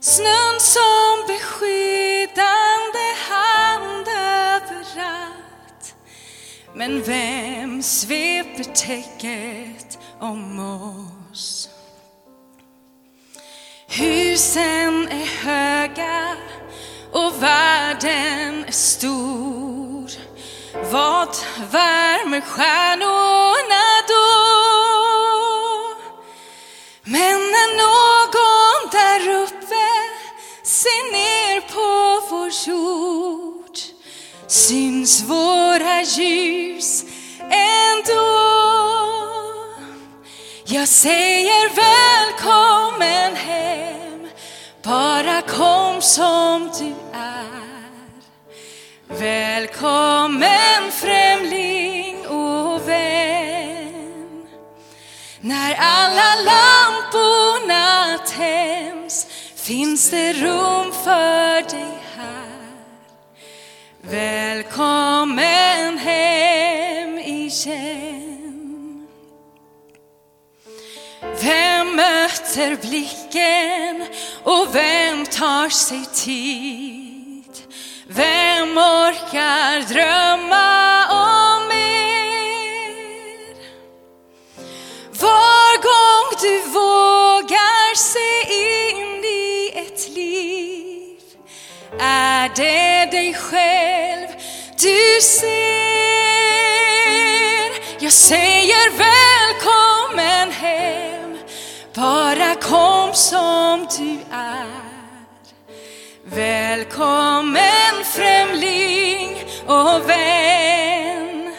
Snön 0.00 0.60
som 0.60 1.24
beskyddande 1.28 3.06
hand 3.30 4.08
överallt. 4.08 5.94
Men 6.74 7.02
vem 7.02 7.82
sveper 7.82 8.64
täcket 8.64 9.98
om 10.20 10.58
oss? 11.32 11.68
Husen 13.88 15.08
är 15.08 15.44
höga 15.44 15.73
världen 18.04 18.64
är 18.64 18.72
stor. 18.72 20.10
Vad 20.92 21.36
värmer 21.70 22.40
stjärnorna 22.40 23.84
då? 24.08 24.24
Men 27.04 27.38
när 27.54 27.68
någon 27.82 28.90
där 28.92 29.42
uppe 29.42 29.86
ser 30.62 31.12
ner 31.12 31.60
på 31.60 32.26
vår 32.30 32.50
jord 32.66 33.78
syns 34.46 35.22
våra 35.22 36.02
ljus 36.02 37.04
ändå. 37.40 38.24
Jag 40.66 40.88
säger 40.88 41.68
välkommen 41.74 43.36
hem, 43.36 44.28
bara 44.82 45.40
kom 45.42 46.02
som 46.02 46.70
du. 46.78 47.03
Välkommen 49.18 50.92
främling 50.92 52.26
och 52.26 52.88
vän. 52.88 54.46
När 55.40 55.74
alla 55.78 56.34
lamporna 56.44 58.18
tänds 58.26 59.26
finns 59.56 60.10
det 60.10 60.32
rum 60.32 60.92
för 61.04 61.70
dig 61.70 61.98
här. 62.16 62.70
Välkommen 64.02 65.98
hem 65.98 67.18
igen. 67.18 69.06
Vem 71.42 71.96
möter 71.96 72.76
blicken 72.76 74.06
och 74.42 74.74
vem 74.74 75.26
tar 75.26 75.68
sig 75.68 76.04
tid? 76.14 77.03
Vem 78.06 78.78
orkar 78.78 79.80
drömma 79.88 81.06
om 81.10 81.68
mer? 81.68 83.54
Var 85.20 85.76
gång 85.82 86.36
du 86.40 86.60
vågar 86.70 87.94
se 87.94 88.42
in 88.52 89.24
i 89.24 89.72
ett 89.74 90.08
liv 90.08 91.20
är 92.00 92.48
det 92.56 93.10
dig 93.10 93.34
själv 93.34 94.28
du 94.80 95.20
ser. 95.20 95.54
Jag 98.04 98.12
säger 98.12 98.90
välkommen 98.98 100.50
hem, 100.50 101.38
bara 101.94 102.54
kom 102.54 103.14
som 103.14 103.86
du 103.98 104.18
är. 104.30 104.93
Välkommen 106.26 108.04
främling 108.04 109.44
och 109.66 110.08
vän. 110.08 111.54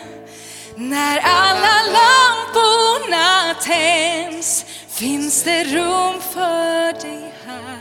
När 0.75 1.19
alla 1.23 1.81
lamporna 1.97 3.53
tänds 3.61 4.65
finns 4.89 5.43
det 5.43 5.63
rum 5.63 6.21
för 6.33 6.93
dig 7.01 7.33
här. 7.45 7.77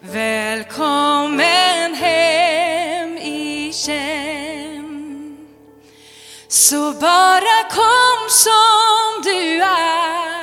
Välkommen 0.00 1.94
hem 1.94 3.18
igen. 3.18 4.16
Så 6.48 6.92
bara 6.92 7.64
kom 7.70 8.28
som 8.28 9.22
du 9.24 9.62
är. 9.62 10.40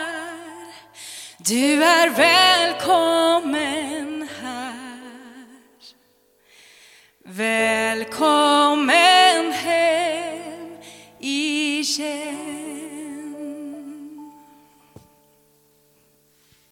Du 1.38 1.84
är 1.84 2.10
välkommen 2.10 4.07
Välkommen 7.38 8.92
hem 9.52 10.78
igen 11.20 12.57